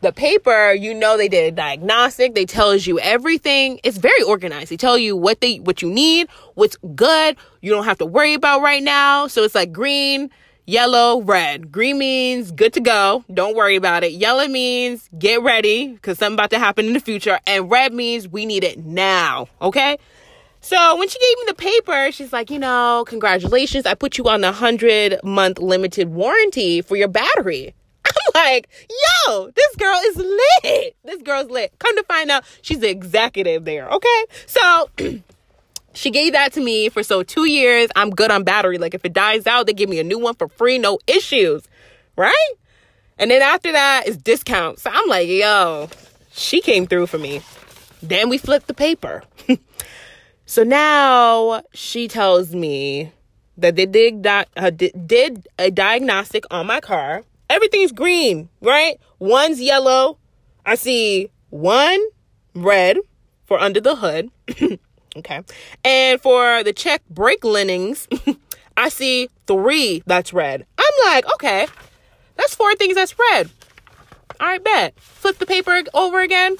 the 0.00 0.10
paper, 0.10 0.72
you 0.72 0.92
know 0.94 1.16
they 1.16 1.28
did 1.28 1.52
a 1.52 1.54
diagnostic. 1.54 2.34
They 2.34 2.44
tells 2.44 2.88
you 2.88 2.98
everything. 2.98 3.78
It's 3.84 3.98
very 3.98 4.20
organized. 4.24 4.72
They 4.72 4.76
tell 4.76 4.98
you 4.98 5.16
what 5.16 5.40
they 5.42 5.58
what 5.60 5.80
you 5.80 5.88
need, 5.88 6.28
what's 6.54 6.76
good. 6.96 7.36
You 7.60 7.70
don't 7.70 7.84
have 7.84 7.98
to 7.98 8.06
worry 8.06 8.34
about 8.34 8.62
right 8.62 8.82
now. 8.82 9.28
So 9.28 9.44
it's 9.44 9.54
like 9.54 9.70
green, 9.70 10.28
yellow, 10.66 11.20
red. 11.20 11.70
Green 11.70 11.98
means 11.98 12.50
good 12.50 12.72
to 12.72 12.80
go. 12.80 13.24
Don't 13.32 13.54
worry 13.54 13.76
about 13.76 14.02
it. 14.02 14.10
Yellow 14.10 14.48
means 14.48 15.08
get 15.16 15.40
ready 15.42 15.92
because 15.92 16.18
something 16.18 16.34
about 16.34 16.50
to 16.50 16.58
happen 16.58 16.86
in 16.86 16.94
the 16.94 17.00
future. 17.00 17.38
And 17.46 17.70
red 17.70 17.92
means 17.92 18.26
we 18.26 18.44
need 18.44 18.64
it 18.64 18.84
now. 18.84 19.46
Okay. 19.62 19.98
So 20.60 20.96
when 20.96 21.08
she 21.08 21.18
gave 21.18 21.38
me 21.38 21.44
the 21.48 21.54
paper, 21.54 22.12
she's 22.12 22.32
like, 22.32 22.50
you 22.50 22.58
know, 22.58 23.04
congratulations. 23.06 23.86
I 23.86 23.94
put 23.94 24.18
you 24.18 24.24
on 24.24 24.42
the 24.42 24.48
100 24.48 25.20
month 25.24 25.58
limited 25.58 26.10
warranty 26.10 26.82
for 26.82 26.96
your 26.96 27.08
battery. 27.08 27.74
I'm 28.06 28.12
like, 28.34 28.68
yo, 29.26 29.50
this 29.50 29.76
girl 29.76 29.98
is 30.04 30.16
lit. 30.16 30.96
This 31.04 31.22
girl's 31.22 31.50
lit. 31.50 31.72
Come 31.78 31.96
to 31.96 32.02
find 32.04 32.30
out, 32.30 32.44
she's 32.62 32.80
the 32.80 32.90
executive 32.90 33.64
there. 33.64 33.88
Okay. 33.88 34.24
So 34.46 34.90
she 35.94 36.10
gave 36.10 36.32
that 36.34 36.52
to 36.52 36.60
me 36.60 36.90
for 36.90 37.02
so 37.02 37.22
two 37.22 37.48
years. 37.48 37.88
I'm 37.96 38.10
good 38.10 38.30
on 38.30 38.44
battery. 38.44 38.76
Like 38.76 38.94
if 38.94 39.04
it 39.04 39.14
dies 39.14 39.46
out, 39.46 39.66
they 39.66 39.72
give 39.72 39.88
me 39.88 39.98
a 39.98 40.04
new 40.04 40.18
one 40.18 40.34
for 40.34 40.48
free, 40.48 40.76
no 40.76 40.98
issues. 41.06 41.68
Right? 42.16 42.52
And 43.18 43.30
then 43.30 43.40
after 43.40 43.72
that 43.72 44.06
is 44.06 44.18
discount. 44.18 44.78
So 44.78 44.90
I'm 44.92 45.08
like, 45.08 45.28
yo, 45.28 45.88
she 46.32 46.60
came 46.60 46.86
through 46.86 47.06
for 47.06 47.18
me. 47.18 47.40
Then 48.02 48.28
we 48.28 48.38
flipped 48.38 48.66
the 48.66 48.74
paper. 48.74 49.22
so 50.50 50.64
now 50.64 51.62
she 51.72 52.08
tells 52.08 52.54
me 52.54 53.12
that 53.56 53.76
they 53.76 53.86
did, 53.86 54.26
uh, 54.26 54.70
did 54.70 55.46
a 55.58 55.70
diagnostic 55.70 56.44
on 56.50 56.66
my 56.66 56.80
car 56.80 57.22
everything's 57.50 57.92
green, 57.92 58.48
right? 58.62 58.98
One's 59.18 59.60
yellow. 59.60 60.16
I 60.64 60.76
see 60.76 61.30
one 61.50 62.00
red 62.54 62.98
for 63.44 63.60
under 63.60 63.80
the 63.80 63.96
hood. 63.96 64.30
okay. 65.16 65.42
And 65.84 66.20
for 66.20 66.62
the 66.62 66.72
check 66.72 67.02
brake 67.10 67.44
linings, 67.44 68.08
I 68.76 68.88
see 68.88 69.28
three 69.46 70.02
that's 70.06 70.32
red. 70.32 70.64
I'm 70.78 71.12
like, 71.12 71.26
okay, 71.34 71.66
that's 72.36 72.54
four 72.54 72.74
things 72.76 72.94
that's 72.94 73.18
red. 73.18 73.50
All 74.38 74.46
right, 74.46 74.64
bet. 74.64 74.98
Flip 74.98 75.36
the 75.36 75.44
paper 75.44 75.82
over 75.92 76.20
again. 76.20 76.56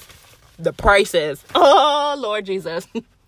The 0.59 0.73
prices. 0.73 1.43
Oh, 1.55 2.15
Lord 2.19 2.45
Jesus. 2.45 2.85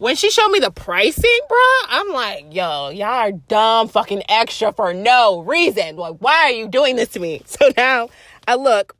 when 0.00 0.16
she 0.16 0.30
showed 0.30 0.48
me 0.48 0.58
the 0.60 0.70
pricing, 0.70 1.40
bro, 1.46 1.58
I'm 1.88 2.08
like, 2.08 2.54
yo, 2.54 2.88
y'all 2.88 3.04
are 3.04 3.32
dumb 3.32 3.86
fucking 3.86 4.22
extra 4.30 4.72
for 4.72 4.94
no 4.94 5.42
reason. 5.42 5.96
Like, 5.96 6.16
why 6.20 6.44
are 6.44 6.50
you 6.50 6.68
doing 6.68 6.96
this 6.96 7.10
to 7.10 7.20
me? 7.20 7.42
So 7.50 7.70
now 7.76 8.08
I 8.48 8.54
look, 8.54 8.96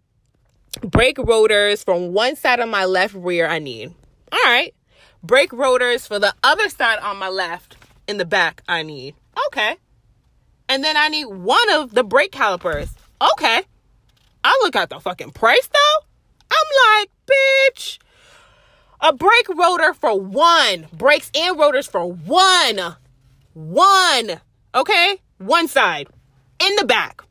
brake 0.83 1.17
rotors 1.17 1.83
from 1.83 2.13
one 2.13 2.37
side 2.37 2.61
of 2.61 2.69
my 2.69 2.85
left 2.85 3.15
rear, 3.15 3.47
I 3.47 3.59
need. 3.59 3.95
All 4.31 4.39
right. 4.45 4.75
Brake 5.23 5.55
rotors 5.55 6.07
for 6.07 6.19
the 6.19 6.35
other 6.45 6.69
side 6.69 6.99
on 6.99 7.17
my 7.17 7.31
left 7.31 7.77
in 8.07 8.19
the 8.19 8.27
back, 8.27 8.63
I 8.69 8.83
need. 8.83 9.15
Okay. 9.47 9.77
And 10.69 10.85
then 10.85 10.99
I 10.99 11.09
need 11.09 11.27
one 11.27 11.71
of 11.73 11.95
the 11.95 12.05
brake 12.05 12.33
calipers. 12.33 12.91
Okay. 13.33 13.63
I 14.45 14.61
look 14.63 14.77
at 14.77 14.91
the 14.91 15.01
fucking 15.01 15.31
price 15.31 15.67
though. 15.73 16.07
I'm 16.51 17.01
like, 17.01 17.11
bitch 17.27 17.99
a 19.01 19.13
brake 19.13 19.49
rotor 19.49 19.95
for 19.95 20.19
one. 20.19 20.89
Brakes 20.93 21.31
and 21.35 21.59
rotors 21.59 21.87
for 21.87 22.07
one. 22.07 22.97
One. 23.55 24.41
Okay? 24.75 25.19
One 25.39 25.69
side. 25.69 26.09
In 26.61 26.77
the 26.77 26.85
back. 26.85 27.23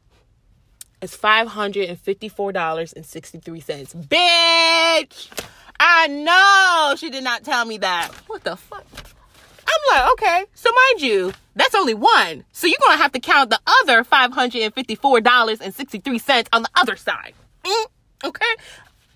It's 1.01 1.15
$554.63. 1.15 4.07
Bitch! 4.07 5.29
I 5.79 6.07
know 6.07 6.95
she 6.97 7.09
did 7.09 7.23
not 7.23 7.45
tell 7.45 7.63
me 7.63 7.77
that. 7.77 8.11
What 8.27 8.43
the 8.43 8.57
fuck? 8.57 8.83
I'm 9.65 9.79
like, 9.93 10.11
okay. 10.13 10.43
So 10.55 10.69
mind 10.71 11.01
you, 11.01 11.31
that's 11.55 11.75
only 11.75 11.93
one. 11.93 12.43
So 12.51 12.67
you're 12.67 12.75
gonna 12.81 12.97
have 12.97 13.13
to 13.13 13.19
count 13.19 13.49
the 13.49 13.61
other 13.83 14.03
$554.63 14.03 16.47
on 16.51 16.63
the 16.63 16.69
other 16.75 16.97
side. 16.97 17.33
Mm, 17.63 17.85
okay? 18.25 18.55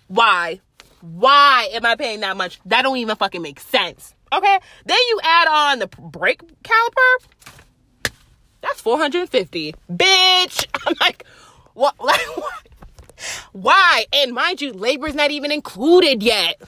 Why? 0.08 0.60
Why 1.04 1.68
am 1.74 1.84
I 1.84 1.96
paying 1.96 2.20
that 2.20 2.34
much? 2.34 2.58
That 2.64 2.82
don't 2.82 2.96
even 2.96 3.14
fucking 3.16 3.42
make 3.42 3.60
sense. 3.60 4.14
Okay? 4.32 4.58
Then 4.86 4.98
you 5.08 5.20
add 5.22 5.48
on 5.48 5.78
the 5.80 5.86
brake 5.86 6.40
caliper. 6.62 8.12
That's 8.62 8.80
450. 8.80 9.74
Bitch. 9.92 10.66
I'm 10.86 10.94
like, 11.02 11.26
what 11.74 11.94
like? 12.00 12.26
Why? 13.52 14.06
And 14.14 14.32
mind 14.32 14.62
you, 14.62 14.72
labor's 14.72 15.14
not 15.14 15.30
even 15.30 15.52
included 15.52 16.22
yet. 16.22 16.60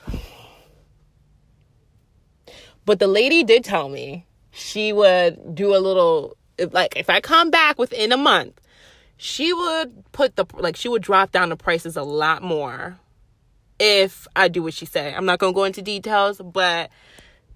But 2.84 2.98
the 2.98 3.08
lady 3.08 3.42
did 3.42 3.64
tell 3.64 3.88
me 3.88 4.26
she 4.50 4.92
would 4.92 5.54
do 5.54 5.74
a 5.74 5.78
little 5.80 6.36
like 6.72 6.94
if 6.94 7.08
I 7.08 7.20
come 7.20 7.50
back 7.50 7.78
within 7.78 8.12
a 8.12 8.16
month, 8.18 8.60
she 9.16 9.54
would 9.54 10.04
put 10.12 10.36
the 10.36 10.44
like 10.54 10.76
she 10.76 10.88
would 10.88 11.02
drop 11.02 11.32
down 11.32 11.48
the 11.48 11.56
prices 11.56 11.96
a 11.96 12.02
lot 12.02 12.42
more 12.42 12.98
if 13.78 14.26
I 14.36 14.48
do 14.48 14.62
what 14.62 14.74
she 14.74 14.86
say. 14.86 15.14
I'm 15.14 15.26
not 15.26 15.38
gonna 15.38 15.52
go 15.52 15.64
into 15.64 15.82
details, 15.82 16.40
but 16.40 16.90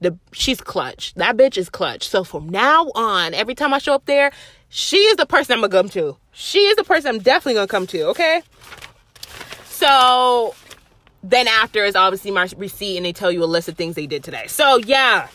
the 0.01 0.19
she's 0.33 0.61
clutch. 0.61 1.15
That 1.15 1.37
bitch 1.37 1.57
is 1.57 1.69
clutch. 1.69 2.09
So 2.09 2.25
from 2.25 2.49
now 2.49 2.91
on, 2.95 3.35
every 3.35 3.55
time 3.55 3.75
I 3.75 3.79
show 3.79 3.95
up 3.95 4.07
there, 4.07 4.33
she 4.69 4.99
is 4.99 5.17
the 5.17 5.27
person 5.27 5.55
I'm 5.55 5.61
gonna 5.61 5.73
come 5.73 5.89
to. 5.91 6.17
She 6.33 6.61
is 6.61 6.77
the 6.77 6.85
person 6.85 7.11
I'm 7.11 7.19
definitely 7.21 7.55
gonna 7.55 7.67
come 7.67 7.87
to, 7.89 8.03
okay? 8.09 8.43
So 9.67 10.55
then 11.23 11.49
after 11.49 11.85
is 11.85 11.97
obviously 11.97 12.31
my 12.31 12.49
receipt 12.57 12.97
and 12.97 13.05
they 13.05 13.13
tell 13.13 13.31
you 13.31 13.45
a 13.45 13.47
list 13.47 13.69
of 13.69 13.77
things 13.77 13.95
they 13.95 14.07
did 14.07 14.25
today. 14.25 14.47
So 14.47 14.79
yeah. 14.79 15.29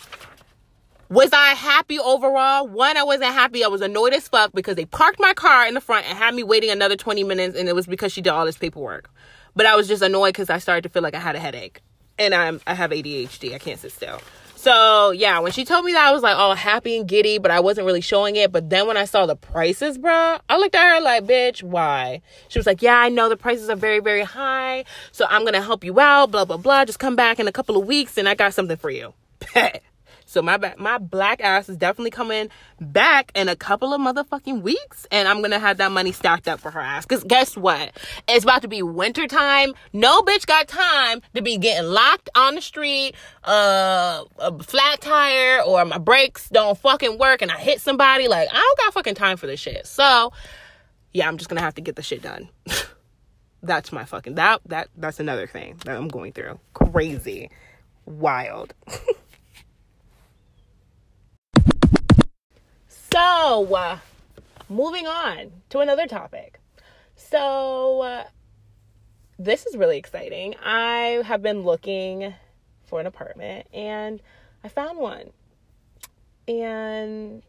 Was 1.08 1.32
I 1.34 1.50
happy 1.50 2.00
overall? 2.00 2.68
One, 2.68 2.98
I 2.98 3.04
wasn't 3.04 3.32
happy. 3.32 3.64
I 3.64 3.68
was 3.68 3.82
annoyed 3.82 4.14
as 4.14 4.28
fuck 4.28 4.54
because 4.54 4.76
they 4.76 4.86
parked 4.86 5.20
my 5.20 5.36
car 5.36 5.68
in 5.68 5.76
the 5.76 5.82
front 5.82 6.10
and 6.10 6.18
had 6.18 6.34
me 6.34 6.42
waiting 6.42 6.72
another 6.72 6.96
20 6.96 7.24
minutes 7.24 7.56
and 7.56 7.70
it 7.70 7.76
was 7.76 7.86
because 7.86 8.12
she 8.12 8.22
did 8.22 8.32
all 8.32 8.44
this 8.44 8.58
paperwork. 8.58 9.12
But 9.56 9.66
I 9.66 9.76
was 9.76 9.88
just 9.88 10.02
annoyed 10.02 10.34
because 10.34 10.50
I 10.50 10.60
started 10.60 10.82
to 10.84 10.90
feel 10.90 11.02
like 11.02 11.16
I 11.16 11.20
had 11.20 11.36
a 11.36 11.40
headache. 11.40 11.82
And 12.18 12.34
I'm 12.34 12.62
I 12.66 12.74
have 12.74 12.92
ADHD. 12.92 13.54
I 13.54 13.60
can't 13.60 13.80
sit 13.80 13.92
still. 13.92 14.22
So 14.56 15.12
yeah, 15.12 15.38
when 15.40 15.52
she 15.52 15.64
told 15.64 15.86
me 15.86 15.94
that, 15.94 16.08
I 16.08 16.12
was 16.12 16.24
like, 16.24 16.36
all 16.36 16.56
happy 16.56 16.98
and 16.98 17.08
giddy, 17.08 17.38
but 17.38 17.52
I 17.52 17.60
wasn't 17.60 17.86
really 17.86 18.02
showing 18.02 18.36
it. 18.36 18.52
But 18.52 18.72
then 18.72 18.88
when 18.88 18.98
I 18.98 19.06
saw 19.06 19.28
the 19.28 19.36
prices, 19.36 20.00
bro, 20.00 20.38
I 20.50 20.58
looked 20.58 20.74
at 20.74 20.96
her 20.96 21.02
like, 21.02 21.26
bitch, 21.26 21.62
why? 21.62 22.24
She 22.48 22.58
was 22.58 22.66
like, 22.66 22.82
yeah, 22.82 22.98
I 22.98 23.10
know 23.10 23.30
the 23.30 23.38
prices 23.38 23.70
are 23.70 23.76
very, 23.76 24.00
very 24.00 24.24
high. 24.24 24.86
So 25.12 25.28
I'm 25.30 25.46
gonna 25.46 25.62
help 25.62 25.84
you 25.84 26.00
out, 26.00 26.32
blah, 26.32 26.46
blah, 26.46 26.58
blah. 26.58 26.84
Just 26.84 26.98
come 26.98 27.16
back 27.16 27.40
in 27.40 27.48
a 27.48 27.52
couple 27.52 27.78
of 27.78 27.86
weeks 27.86 28.18
and 28.18 28.28
I 28.28 28.34
got 28.34 28.54
something 28.54 28.78
for 28.78 28.90
you. 28.90 29.14
So 30.26 30.42
my 30.42 30.58
my 30.78 30.98
black 30.98 31.40
ass 31.42 31.70
is 31.70 31.78
definitely 31.78 32.12
coming 32.12 32.50
back 32.82 33.32
in 33.36 33.48
a 33.48 33.56
couple 33.56 33.94
of 33.94 34.02
motherfucking 34.02 34.62
weeks, 34.62 35.06
and 35.12 35.28
I'm 35.28 35.42
gonna 35.42 35.60
have 35.60 35.78
that 35.78 35.92
money 35.92 36.12
stacked 36.12 36.48
up 36.48 36.60
for 36.60 36.72
her 36.72 36.80
ass. 36.80 37.06
Cause 37.06 37.24
guess 37.24 37.56
what? 37.56 37.92
It's 38.28 38.44
about 38.44 38.64
to 38.64 38.68
be 38.68 38.82
winter 38.82 39.28
time. 39.28 39.74
No 39.94 40.22
bitch 40.24 40.46
got 40.46 40.68
time 40.68 41.22
to 41.36 41.42
be 41.42 41.58
getting 41.58 41.90
locked 41.90 42.30
on 42.36 42.56
the 42.56 42.62
street, 42.62 43.16
uh, 43.44 44.24
a 44.40 44.64
flat 44.64 45.02
tire, 45.02 45.62
or 45.62 45.86
my 45.86 46.00
brakes 46.00 46.50
don't 46.50 46.78
fucking 46.78 47.20
work, 47.20 47.42
and 47.42 47.52
I 47.52 47.60
hit 47.60 47.80
somebody. 47.80 48.28
Like 48.28 48.50
I 48.52 48.56
don't 48.56 48.78
got 48.80 48.94
fucking 48.94 49.16
time 49.16 49.38
for 49.38 49.46
this 49.46 49.60
shit. 49.60 49.86
So 49.86 50.34
yeah, 51.14 51.28
I'm 51.28 51.38
just 51.38 51.50
gonna 51.50 51.62
have 51.62 51.76
to 51.76 51.82
get 51.82 51.96
the 51.96 52.04
shit 52.04 52.24
done. 52.24 52.50
that's 53.64 53.92
my 53.92 54.06
fucking 54.06 54.36
that 54.36 54.62
that 54.66 54.90
that's 54.98 55.20
another 55.20 55.48
thing 55.48 55.76
that 55.86 55.96
I'm 55.96 56.08
going 56.08 56.32
through. 56.32 56.60
Crazy, 56.74 57.52
wild. 58.06 58.74
So, 63.16 63.98
moving 64.68 65.08
on 65.08 65.50
to 65.70 65.80
another 65.80 66.06
topic. 66.06 66.60
So, 67.16 68.02
uh, 68.02 68.24
this 69.40 69.66
is 69.66 69.78
really 69.78 69.98
exciting. 69.98 70.56
I 70.62 71.24
have 71.26 71.42
been 71.42 71.62
looking 71.62 72.34
for 72.84 73.00
an 73.00 73.06
apartment 73.06 73.68
and 73.74 74.22
I 74.66 74.68
found 74.68 75.00
one. 75.00 75.30
And 76.50 77.42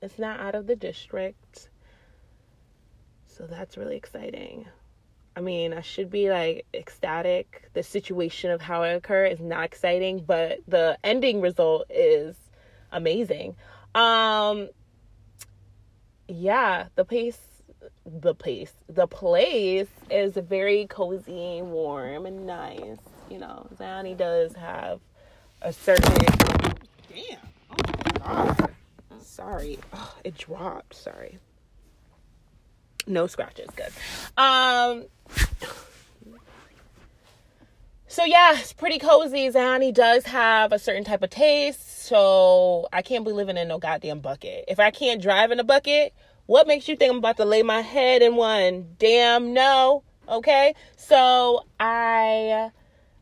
it's 0.00 0.16
not 0.16 0.38
out 0.38 0.54
of 0.54 0.68
the 0.68 0.76
district. 0.76 1.70
So, 3.26 3.48
that's 3.48 3.76
really 3.76 3.96
exciting. 3.96 4.66
I 5.34 5.40
mean, 5.40 5.72
I 5.72 5.80
should 5.80 6.08
be 6.08 6.30
like 6.30 6.66
ecstatic. 6.72 7.68
The 7.72 7.82
situation 7.82 8.52
of 8.52 8.60
how 8.60 8.84
it 8.84 8.94
occurred 8.94 9.32
is 9.32 9.40
not 9.40 9.64
exciting, 9.64 10.22
but 10.24 10.60
the 10.68 10.98
ending 11.02 11.40
result 11.40 11.90
is 11.90 12.36
amazing. 12.92 13.56
Um, 13.92 14.68
yeah, 16.30 16.86
the 16.94 17.04
place, 17.04 17.38
the 18.06 18.34
place, 18.34 18.72
the 18.88 19.06
place 19.06 19.88
is 20.10 20.34
very 20.34 20.86
cozy, 20.86 21.58
and 21.58 21.72
warm, 21.72 22.26
and 22.26 22.46
nice. 22.46 22.98
You 23.28 23.38
know, 23.38 23.66
Zani 23.76 24.16
does 24.16 24.54
have 24.54 25.00
a 25.62 25.72
certain. 25.72 26.14
Damn! 27.08 27.38
Oh 27.70 27.76
my 28.04 28.12
god! 28.18 28.70
Sorry, 29.20 29.78
oh, 29.92 30.14
it 30.24 30.36
dropped. 30.38 30.94
Sorry. 30.94 31.38
No 33.06 33.26
scratches. 33.26 33.68
Good. 33.74 33.92
Um. 34.36 35.06
So 38.10 38.24
yeah, 38.24 38.58
it's 38.58 38.72
pretty 38.72 38.98
cozy. 38.98 39.48
Zani 39.50 39.94
does 39.94 40.24
have 40.26 40.72
a 40.72 40.80
certain 40.80 41.04
type 41.04 41.22
of 41.22 41.30
taste 41.30 42.06
so 42.06 42.88
I 42.92 43.02
can't 43.02 43.24
be 43.24 43.30
living 43.30 43.56
in 43.56 43.68
no 43.68 43.78
goddamn 43.78 44.18
bucket. 44.18 44.64
If 44.66 44.80
I 44.80 44.90
can't 44.90 45.22
drive 45.22 45.52
in 45.52 45.60
a 45.60 45.64
bucket, 45.64 46.12
what 46.46 46.66
makes 46.66 46.88
you 46.88 46.96
think 46.96 47.12
I'm 47.12 47.18
about 47.18 47.36
to 47.36 47.44
lay 47.44 47.62
my 47.62 47.82
head 47.82 48.20
in 48.20 48.34
one? 48.34 48.96
Damn 48.98 49.54
no. 49.54 50.02
Okay? 50.28 50.74
So 50.96 51.64
I 51.78 52.72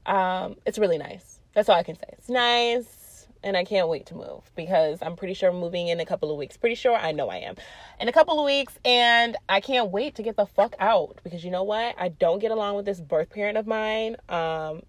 um 0.06 0.56
it's 0.64 0.78
really 0.78 0.96
nice. 0.96 1.38
That's 1.52 1.68
all 1.68 1.76
I 1.76 1.82
can 1.82 1.96
say. 1.96 2.08
It's 2.12 2.30
nice 2.30 2.97
and 3.42 3.56
I 3.56 3.64
can't 3.64 3.88
wait 3.88 4.06
to 4.06 4.14
move 4.14 4.50
because 4.56 4.98
I'm 5.02 5.16
pretty 5.16 5.34
sure 5.34 5.50
I'm 5.50 5.60
moving 5.60 5.88
in 5.88 6.00
a 6.00 6.06
couple 6.06 6.30
of 6.30 6.36
weeks. 6.36 6.56
Pretty 6.56 6.74
sure 6.74 6.96
I 6.96 7.12
know 7.12 7.28
I 7.28 7.36
am. 7.36 7.56
In 8.00 8.08
a 8.08 8.12
couple 8.12 8.38
of 8.38 8.44
weeks 8.44 8.78
and 8.84 9.36
I 9.48 9.60
can't 9.60 9.90
wait 9.90 10.16
to 10.16 10.22
get 10.22 10.36
the 10.36 10.46
fuck 10.46 10.74
out 10.78 11.20
because 11.22 11.44
you 11.44 11.50
know 11.50 11.62
what? 11.62 11.94
I 11.98 12.08
don't 12.08 12.38
get 12.40 12.50
along 12.50 12.76
with 12.76 12.84
this 12.84 13.00
birth 13.00 13.30
parent 13.30 13.58
of 13.58 13.66
mine 13.66 14.16
um 14.28 14.82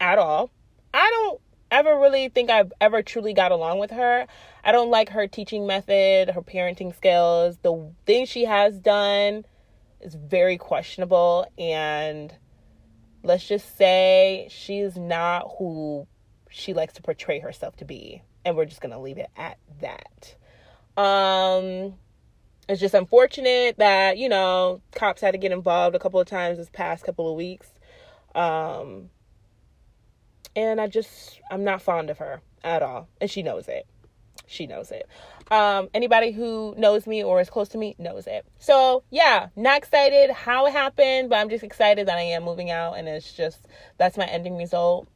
at 0.00 0.18
all. 0.18 0.50
I 0.92 1.10
don't 1.10 1.40
ever 1.70 1.98
really 1.98 2.28
think 2.28 2.50
I've 2.50 2.72
ever 2.80 3.02
truly 3.02 3.34
got 3.34 3.52
along 3.52 3.78
with 3.78 3.90
her. 3.90 4.26
I 4.62 4.72
don't 4.72 4.90
like 4.90 5.10
her 5.10 5.26
teaching 5.26 5.66
method, 5.66 6.30
her 6.30 6.42
parenting 6.42 6.94
skills. 6.94 7.58
The 7.62 7.90
thing 8.06 8.26
she 8.26 8.44
has 8.44 8.78
done 8.78 9.44
is 10.00 10.14
very 10.14 10.58
questionable 10.58 11.46
and 11.58 12.32
let's 13.22 13.46
just 13.46 13.76
say 13.76 14.48
she's 14.50 14.96
not 14.96 15.50
who 15.58 16.06
she 16.56 16.72
likes 16.72 16.94
to 16.94 17.02
portray 17.02 17.40
herself 17.40 17.74
to 17.76 17.84
be. 17.84 18.22
And 18.44 18.56
we're 18.56 18.64
just 18.64 18.80
going 18.80 18.92
to 18.92 18.98
leave 18.98 19.18
it 19.18 19.28
at 19.36 19.58
that. 19.80 20.36
Um 20.96 21.94
it's 22.68 22.80
just 22.80 22.94
unfortunate 22.94 23.76
that, 23.76 24.16
you 24.16 24.28
know, 24.28 24.80
cops 24.92 25.20
had 25.20 25.32
to 25.32 25.38
get 25.38 25.52
involved 25.52 25.94
a 25.94 25.98
couple 25.98 26.20
of 26.20 26.26
times 26.26 26.56
this 26.56 26.70
past 26.72 27.04
couple 27.04 27.28
of 27.28 27.36
weeks. 27.36 27.68
Um 28.36 29.10
and 30.54 30.80
I 30.80 30.86
just 30.86 31.40
I'm 31.50 31.64
not 31.64 31.82
fond 31.82 32.08
of 32.08 32.18
her 32.18 32.40
at 32.62 32.82
all, 32.82 33.08
and 33.20 33.28
she 33.28 33.42
knows 33.42 33.66
it. 33.66 33.86
She 34.46 34.68
knows 34.68 34.92
it. 34.92 35.08
Um, 35.50 35.88
anybody 35.92 36.30
who 36.30 36.74
knows 36.78 37.06
me 37.06 37.24
or 37.24 37.40
is 37.40 37.50
close 37.50 37.68
to 37.70 37.78
me 37.78 37.96
knows 37.98 38.28
it. 38.28 38.46
So 38.60 39.02
yeah, 39.10 39.48
not 39.56 39.78
excited 39.78 40.30
how 40.30 40.66
it 40.66 40.72
happened, 40.72 41.30
but 41.30 41.36
I'm 41.36 41.48
just 41.50 41.64
excited 41.64 42.06
that 42.06 42.16
I 42.16 42.22
am 42.22 42.44
moving 42.44 42.70
out, 42.70 42.96
and 42.96 43.08
it's 43.08 43.32
just 43.32 43.66
that's 43.98 44.16
my 44.16 44.26
ending 44.26 44.56
result, 44.56 45.08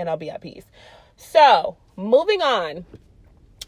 and 0.00 0.08
I'll 0.08 0.16
be 0.16 0.30
at 0.30 0.40
peace. 0.40 0.64
So 1.16 1.76
moving 1.96 2.42
on. 2.42 2.84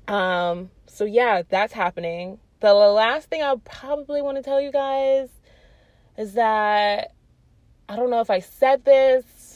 Um, 0.09 0.71
so 0.87 1.05
yeah, 1.05 1.43
that's 1.49 1.73
happening. 1.73 2.39
The 2.61 2.75
last 2.75 3.29
thing 3.29 3.43
I 3.43 3.55
probably 3.65 4.23
want 4.23 4.37
to 4.37 4.43
tell 4.43 4.61
you 4.61 4.73
guys 4.73 5.29
is 6.17 6.35
that 6.35 7.13
I 7.89 7.97
don't 7.97 8.11
know 8.11 8.21
if 8.21 8.31
I 8.31 8.41
said 8.41 8.85
this 8.85 9.53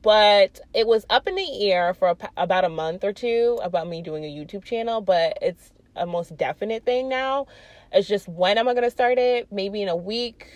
but 0.00 0.60
it 0.72 0.86
was 0.86 1.04
up 1.10 1.26
in 1.28 1.34
the 1.34 1.70
air 1.70 1.92
for 1.92 2.08
a, 2.08 2.16
about 2.36 2.64
a 2.64 2.68
month 2.68 3.04
or 3.04 3.12
two 3.12 3.58
about 3.62 3.88
me 3.88 4.00
doing 4.00 4.24
a 4.24 4.28
YouTube 4.28 4.64
channel, 4.64 5.02
but 5.02 5.36
it's 5.42 5.72
a 5.96 6.06
most 6.06 6.36
definite 6.36 6.84
thing 6.84 7.08
now. 7.08 7.46
It's 7.92 8.08
just 8.08 8.26
when 8.26 8.56
am 8.56 8.68
I 8.68 8.72
going 8.72 8.84
to 8.84 8.90
start 8.90 9.18
it? 9.18 9.52
Maybe 9.52 9.82
in 9.82 9.88
a 9.88 9.96
week, 9.96 10.46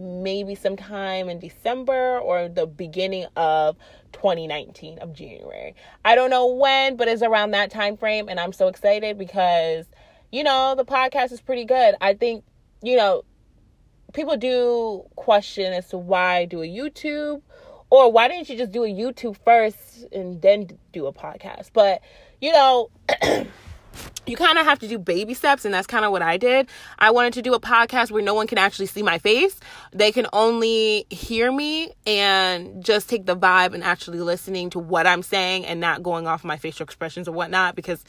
maybe 0.00 0.54
sometime 0.54 1.28
in 1.28 1.38
December 1.38 2.18
or 2.18 2.48
the 2.48 2.66
beginning 2.66 3.26
of 3.36 3.76
2019 4.12 4.98
of 4.98 5.12
January. 5.12 5.74
I 6.04 6.14
don't 6.14 6.30
know 6.30 6.46
when, 6.46 6.96
but 6.96 7.08
it's 7.08 7.22
around 7.22 7.52
that 7.52 7.70
time 7.70 7.96
frame 7.96 8.28
and 8.28 8.40
I'm 8.40 8.52
so 8.52 8.68
excited 8.68 9.18
because 9.18 9.86
you 10.30 10.44
know, 10.44 10.74
the 10.76 10.84
podcast 10.84 11.32
is 11.32 11.40
pretty 11.40 11.64
good. 11.64 11.94
I 12.00 12.14
think, 12.14 12.44
you 12.82 12.96
know, 12.96 13.24
people 14.12 14.36
do 14.36 15.04
question 15.16 15.72
as 15.72 15.88
to 15.88 15.98
why 15.98 16.44
do 16.44 16.62
a 16.62 16.66
YouTube 16.66 17.42
or 17.90 18.12
why 18.12 18.28
didn't 18.28 18.48
you 18.48 18.56
just 18.56 18.72
do 18.72 18.84
a 18.84 18.88
YouTube 18.88 19.36
first 19.44 20.06
and 20.12 20.40
then 20.40 20.78
do 20.92 21.06
a 21.06 21.12
podcast? 21.12 21.70
But, 21.72 22.00
you 22.40 22.52
know, 22.52 22.90
you 24.30 24.36
kind 24.36 24.58
of 24.58 24.64
have 24.64 24.78
to 24.78 24.88
do 24.88 24.98
baby 24.98 25.34
steps 25.34 25.64
and 25.64 25.74
that's 25.74 25.86
kind 25.86 26.04
of 26.04 26.12
what 26.12 26.22
I 26.22 26.36
did. 26.36 26.68
I 26.98 27.10
wanted 27.10 27.32
to 27.34 27.42
do 27.42 27.54
a 27.54 27.60
podcast 27.60 28.10
where 28.10 28.22
no 28.22 28.34
one 28.34 28.46
can 28.46 28.58
actually 28.58 28.86
see 28.86 29.02
my 29.02 29.18
face. 29.18 29.58
They 29.92 30.12
can 30.12 30.26
only 30.32 31.06
hear 31.10 31.50
me 31.50 31.92
and 32.06 32.82
just 32.84 33.08
take 33.08 33.26
the 33.26 33.36
vibe 33.36 33.74
and 33.74 33.82
actually 33.82 34.20
listening 34.20 34.70
to 34.70 34.78
what 34.78 35.06
I'm 35.06 35.22
saying 35.22 35.66
and 35.66 35.80
not 35.80 36.02
going 36.02 36.26
off 36.26 36.44
my 36.44 36.56
facial 36.56 36.84
expressions 36.84 37.28
or 37.28 37.32
whatnot 37.32 37.74
because 37.74 38.04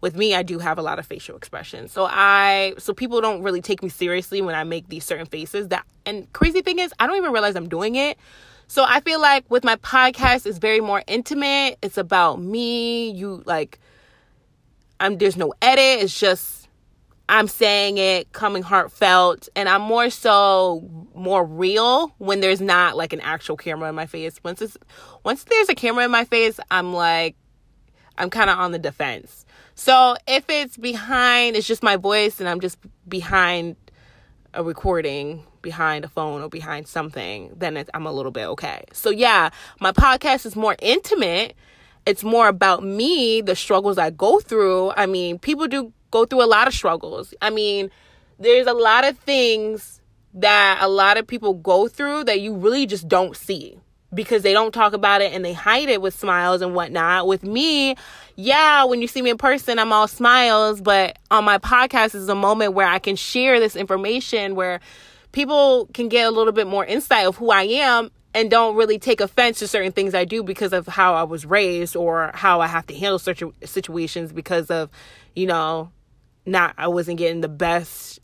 with 0.00 0.14
me 0.14 0.34
I 0.34 0.42
do 0.42 0.58
have 0.58 0.78
a 0.78 0.82
lot 0.82 0.98
of 0.98 1.06
facial 1.06 1.36
expressions. 1.36 1.90
So 1.92 2.06
I 2.08 2.74
so 2.78 2.92
people 2.92 3.20
don't 3.20 3.42
really 3.42 3.62
take 3.62 3.82
me 3.82 3.88
seriously 3.88 4.42
when 4.42 4.54
I 4.54 4.64
make 4.64 4.88
these 4.88 5.04
certain 5.04 5.26
faces 5.26 5.68
that 5.68 5.84
and 6.04 6.30
crazy 6.32 6.60
thing 6.60 6.78
is 6.78 6.92
I 6.98 7.06
don't 7.06 7.16
even 7.16 7.32
realize 7.32 7.56
I'm 7.56 7.68
doing 7.68 7.96
it 7.96 8.18
so 8.66 8.84
I 8.86 9.00
feel 9.00 9.20
like 9.20 9.44
with 9.50 9.64
my 9.64 9.76
podcast, 9.76 10.46
it's 10.46 10.58
very 10.58 10.80
more 10.80 11.02
intimate. 11.06 11.78
It's 11.82 11.98
about 11.98 12.40
me. 12.40 13.10
You 13.10 13.42
like, 13.44 13.78
I'm 15.00 15.18
there's 15.18 15.36
no 15.36 15.52
edit. 15.62 16.04
It's 16.04 16.18
just 16.18 16.68
I'm 17.28 17.48
saying 17.48 17.98
it, 17.98 18.32
coming 18.32 18.62
heartfelt, 18.62 19.48
and 19.56 19.68
I'm 19.68 19.82
more 19.82 20.10
so 20.10 21.06
more 21.14 21.44
real 21.44 22.14
when 22.18 22.40
there's 22.40 22.60
not 22.60 22.96
like 22.96 23.12
an 23.12 23.20
actual 23.20 23.56
camera 23.56 23.88
in 23.88 23.94
my 23.94 24.06
face. 24.06 24.38
Once 24.42 24.60
it's 24.62 24.76
once 25.24 25.44
there's 25.44 25.68
a 25.68 25.74
camera 25.74 26.04
in 26.04 26.10
my 26.10 26.24
face, 26.24 26.60
I'm 26.70 26.92
like 26.92 27.36
I'm 28.18 28.30
kind 28.30 28.50
of 28.50 28.58
on 28.58 28.72
the 28.72 28.78
defense. 28.78 29.44
So 29.74 30.16
if 30.28 30.44
it's 30.48 30.76
behind, 30.76 31.56
it's 31.56 31.66
just 31.66 31.82
my 31.82 31.96
voice, 31.96 32.40
and 32.40 32.48
I'm 32.48 32.60
just 32.60 32.78
behind 33.08 33.76
a 34.52 34.62
recording 34.62 35.44
behind 35.64 36.04
a 36.04 36.08
phone 36.08 36.42
or 36.42 36.48
behind 36.48 36.86
something, 36.86 37.52
then 37.56 37.84
I'm 37.92 38.06
a 38.06 38.12
little 38.12 38.30
bit 38.30 38.46
okay. 38.46 38.84
So, 38.92 39.10
yeah, 39.10 39.50
my 39.80 39.90
podcast 39.90 40.46
is 40.46 40.54
more 40.54 40.76
intimate. 40.80 41.56
It's 42.06 42.22
more 42.22 42.48
about 42.48 42.84
me, 42.84 43.40
the 43.40 43.56
struggles 43.56 43.98
I 43.98 44.10
go 44.10 44.40
through. 44.40 44.92
I 44.92 45.06
mean, 45.06 45.38
people 45.38 45.66
do 45.66 45.92
go 46.10 46.26
through 46.26 46.44
a 46.44 46.46
lot 46.46 46.68
of 46.68 46.74
struggles. 46.74 47.34
I 47.40 47.50
mean, 47.50 47.90
there's 48.38 48.66
a 48.66 48.72
lot 48.72 49.04
of 49.04 49.18
things 49.18 50.00
that 50.34 50.78
a 50.80 50.88
lot 50.88 51.16
of 51.16 51.26
people 51.26 51.54
go 51.54 51.88
through 51.88 52.24
that 52.24 52.40
you 52.40 52.54
really 52.54 52.86
just 52.86 53.08
don't 53.08 53.36
see 53.36 53.78
because 54.12 54.42
they 54.42 54.52
don't 54.52 54.72
talk 54.72 54.92
about 54.92 55.20
it 55.20 55.32
and 55.32 55.44
they 55.44 55.52
hide 55.52 55.88
it 55.88 56.00
with 56.00 56.14
smiles 56.14 56.60
and 56.60 56.74
whatnot. 56.74 57.26
With 57.26 57.42
me, 57.42 57.96
yeah, 58.36 58.84
when 58.84 59.00
you 59.00 59.08
see 59.08 59.22
me 59.22 59.30
in 59.30 59.38
person, 59.38 59.78
I'm 59.78 59.92
all 59.92 60.08
smiles, 60.08 60.80
but 60.80 61.18
on 61.30 61.44
my 61.44 61.58
podcast 61.58 62.14
is 62.14 62.28
a 62.28 62.34
moment 62.34 62.74
where 62.74 62.86
I 62.86 62.98
can 62.98 63.16
share 63.16 63.60
this 63.60 63.76
information 63.76 64.54
where 64.54 64.80
people 65.32 65.88
can 65.94 66.08
get 66.08 66.26
a 66.26 66.30
little 66.30 66.52
bit 66.52 66.66
more 66.66 66.84
insight 66.84 67.26
of 67.26 67.36
who 67.36 67.50
I 67.50 67.62
am 67.62 68.10
and 68.34 68.50
don't 68.50 68.76
really 68.76 68.98
take 68.98 69.20
offense 69.20 69.60
to 69.60 69.68
certain 69.68 69.92
things 69.92 70.14
I 70.14 70.24
do 70.24 70.42
because 70.42 70.72
of 70.72 70.86
how 70.86 71.14
I 71.14 71.22
was 71.22 71.46
raised 71.46 71.94
or 71.94 72.32
how 72.34 72.60
I 72.60 72.66
have 72.66 72.86
to 72.88 72.94
handle 72.94 73.18
certain 73.18 73.52
situations 73.64 74.32
because 74.32 74.70
of, 74.70 74.90
you 75.34 75.46
know, 75.46 75.92
not 76.44 76.74
I 76.76 76.88
wasn't 76.88 77.18
getting 77.18 77.40
the 77.40 77.48
best 77.48 78.20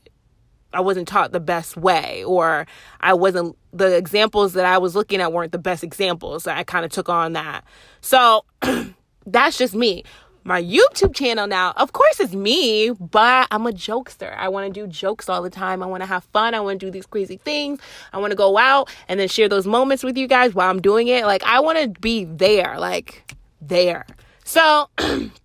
I 0.73 0.81
wasn't 0.81 1.09
taught 1.09 1.33
the 1.33 1.41
best 1.41 1.77
way 1.77 2.23
or 2.25 2.67
I 3.01 3.15
wasn't 3.15 3.57
the 3.73 3.97
examples 3.97 4.53
that 4.53 4.65
I 4.65 4.79
was 4.79 4.95
looking 4.95 5.21
at 5.21 5.33
weren't 5.33 5.53
the 5.53 5.59
best 5.59 5.83
examples. 5.83 6.47
I 6.47 6.63
kind 6.63 6.85
of 6.85 6.93
took 6.93 7.09
on 7.09 7.33
that. 7.33 7.65
So 8.01 8.45
that's 9.27 9.59
just 9.59 9.75
me. 9.75 10.05
My 10.43 10.63
YouTube 10.63 11.15
channel 11.15 11.47
now, 11.47 11.73
of 11.77 11.93
course, 11.93 12.19
it's 12.19 12.33
me, 12.33 12.91
but 12.91 13.47
I'm 13.51 13.67
a 13.67 13.73
jokester. 13.73 14.35
I 14.37 14.49
want 14.49 14.73
to 14.73 14.81
do 14.81 14.87
jokes 14.87 15.29
all 15.29 15.43
the 15.43 15.51
time. 15.51 15.83
I 15.83 15.87
want 15.87 16.03
to 16.03 16.07
have 16.07 16.25
fun. 16.25 16.55
I 16.55 16.61
want 16.61 16.81
to 16.81 16.87
do 16.87 16.91
these 16.91 17.07
crazy 17.07 17.37
things. 17.37 17.81
I 18.13 18.19
want 18.19 18.31
to 18.31 18.37
go 18.37 18.57
out 18.57 18.89
and 19.09 19.21
then 19.21 19.29
share 19.29 19.49
those 19.49 19.67
moments 19.67 20.03
with 20.03 20.17
you 20.17 20.27
guys 20.27 20.55
while 20.55 20.71
I'm 20.71 20.81
doing 20.81 21.09
it. 21.09 21.27
Like, 21.27 21.43
I 21.45 21.61
want 21.61 21.79
to 21.79 22.01
be 22.01 22.25
there, 22.25 22.79
like, 22.79 23.35
there. 23.61 24.07
So, 24.45 24.89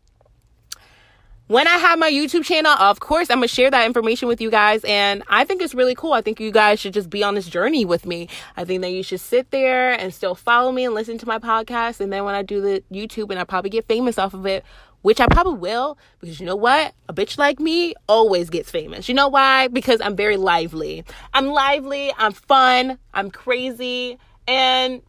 when 1.47 1.67
I 1.67 1.77
have 1.77 1.99
my 1.99 2.10
YouTube 2.10 2.43
channel, 2.43 2.71
of 2.71 2.99
course, 2.99 3.29
I'm 3.29 3.41
to 3.41 3.47
share 3.47 3.69
that 3.69 3.86
information 3.86 4.27
with 4.27 4.41
you 4.41 4.49
guys. 4.49 4.84
And 4.84 5.21
I 5.27 5.45
think 5.45 5.62
it's 5.62 5.75
really 5.75 5.93
cool. 5.93 6.13
I 6.13 6.21
think 6.21 6.39
you 6.39 6.51
guys 6.51 6.79
should 6.79 6.93
just 6.93 7.10
be 7.10 7.23
on 7.23 7.36
this 7.36 7.47
journey 7.47 7.86
with 7.86 8.05
me. 8.05 8.29
I 8.58 8.65
think 8.65 8.81
that 8.81 8.89
you 8.91 9.03
should 9.03 9.19
sit 9.19 9.51
there 9.51 9.91
and 9.91 10.12
still 10.12 10.34
follow 10.34 10.71
me 10.71 10.86
and 10.86 10.95
listen 10.95 11.19
to 11.19 11.27
my 11.27 11.38
podcast. 11.38 11.99
And 11.99 12.12
then 12.12 12.23
when 12.23 12.34
I 12.34 12.41
do 12.41 12.62
the 12.62 12.84
YouTube 12.91 13.29
and 13.29 13.39
I 13.39 13.43
probably 13.43 13.69
get 13.69 13.88
famous 13.88 14.17
off 14.17 14.34
of 14.34 14.45
it, 14.47 14.65
which 15.03 15.19
I 15.19 15.27
probably 15.27 15.60
will, 15.60 15.99
because 16.19 16.39
you 16.39 16.47
know 16.47 16.55
what? 16.55 16.95
A 17.08 17.13
bitch 17.13 17.38
like 17.38 17.60
me 17.60 17.93
always 18.10 18.49
gets 18.49 18.71
famous. 18.71 19.08
You 19.08 19.13
know 19.13 19.27
why? 19.27 19.67
Because 19.67 20.01
I'm 20.01 20.15
very 20.15 20.38
lively. 20.38 21.05
I'm 21.31 21.45
lively, 21.45 22.12
I'm 22.17 22.31
fun, 22.31 22.97
I'm 23.13 23.29
crazy, 23.29 24.17
and 24.47 25.03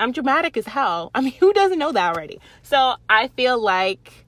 I'm 0.00 0.10
dramatic 0.12 0.56
as 0.56 0.64
hell. 0.64 1.10
I 1.14 1.20
mean, 1.20 1.34
who 1.40 1.52
doesn't 1.52 1.78
know 1.78 1.92
that 1.92 2.14
already? 2.16 2.40
So 2.62 2.94
I 3.10 3.28
feel 3.28 3.60
like 3.60 4.21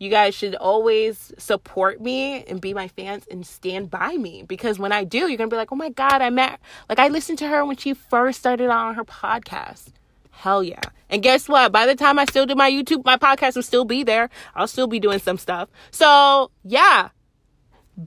you 0.00 0.08
guys 0.08 0.34
should 0.34 0.54
always 0.54 1.30
support 1.36 2.00
me 2.00 2.42
and 2.44 2.58
be 2.58 2.72
my 2.72 2.88
fans 2.88 3.26
and 3.30 3.46
stand 3.46 3.90
by 3.90 4.16
me 4.16 4.42
because 4.48 4.78
when 4.78 4.92
I 4.92 5.04
do, 5.04 5.28
you're 5.28 5.36
gonna 5.36 5.50
be 5.50 5.56
like, 5.56 5.70
oh 5.70 5.76
my 5.76 5.90
God, 5.90 6.22
I 6.22 6.30
met, 6.30 6.58
like, 6.88 6.98
I 6.98 7.08
listened 7.08 7.38
to 7.40 7.48
her 7.48 7.66
when 7.66 7.76
she 7.76 7.92
first 7.92 8.40
started 8.40 8.70
on 8.70 8.94
her 8.94 9.04
podcast. 9.04 9.88
Hell 10.30 10.64
yeah. 10.64 10.80
And 11.10 11.22
guess 11.22 11.50
what? 11.50 11.70
By 11.70 11.84
the 11.84 11.94
time 11.94 12.18
I 12.18 12.24
still 12.24 12.46
do 12.46 12.54
my 12.54 12.70
YouTube, 12.70 13.04
my 13.04 13.18
podcast 13.18 13.56
will 13.56 13.62
still 13.62 13.84
be 13.84 14.02
there. 14.02 14.30
I'll 14.54 14.66
still 14.66 14.86
be 14.86 14.98
doing 14.98 15.18
some 15.18 15.36
stuff. 15.36 15.68
So, 15.90 16.50
yeah. 16.64 17.10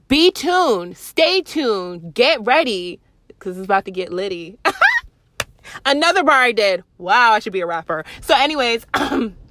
Be 0.08 0.32
tuned. 0.32 0.96
Stay 0.96 1.42
tuned. 1.42 2.12
Get 2.12 2.44
ready 2.44 2.98
because 3.28 3.56
it's 3.56 3.66
about 3.66 3.84
to 3.84 3.92
get 3.92 4.12
litty. 4.12 4.58
Another 5.86 6.24
bar 6.24 6.40
I 6.40 6.50
did. 6.50 6.82
Wow, 6.98 7.32
I 7.32 7.38
should 7.38 7.52
be 7.52 7.60
a 7.60 7.66
rapper. 7.66 8.04
So, 8.20 8.34
anyways, 8.34 8.84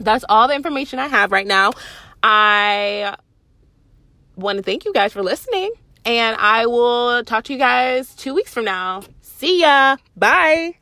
that's 0.00 0.24
all 0.28 0.48
the 0.48 0.54
information 0.54 0.98
I 0.98 1.08
have 1.08 1.32
right 1.32 1.46
now. 1.46 1.72
I 2.22 3.16
want 4.36 4.58
to 4.58 4.62
thank 4.62 4.84
you 4.84 4.92
guys 4.92 5.12
for 5.12 5.22
listening, 5.22 5.72
and 6.04 6.36
I 6.38 6.66
will 6.66 7.24
talk 7.24 7.44
to 7.44 7.52
you 7.52 7.58
guys 7.58 8.14
two 8.14 8.34
weeks 8.34 8.52
from 8.52 8.64
now. 8.64 9.02
See 9.20 9.60
ya. 9.60 9.96
Bye. 10.16 10.79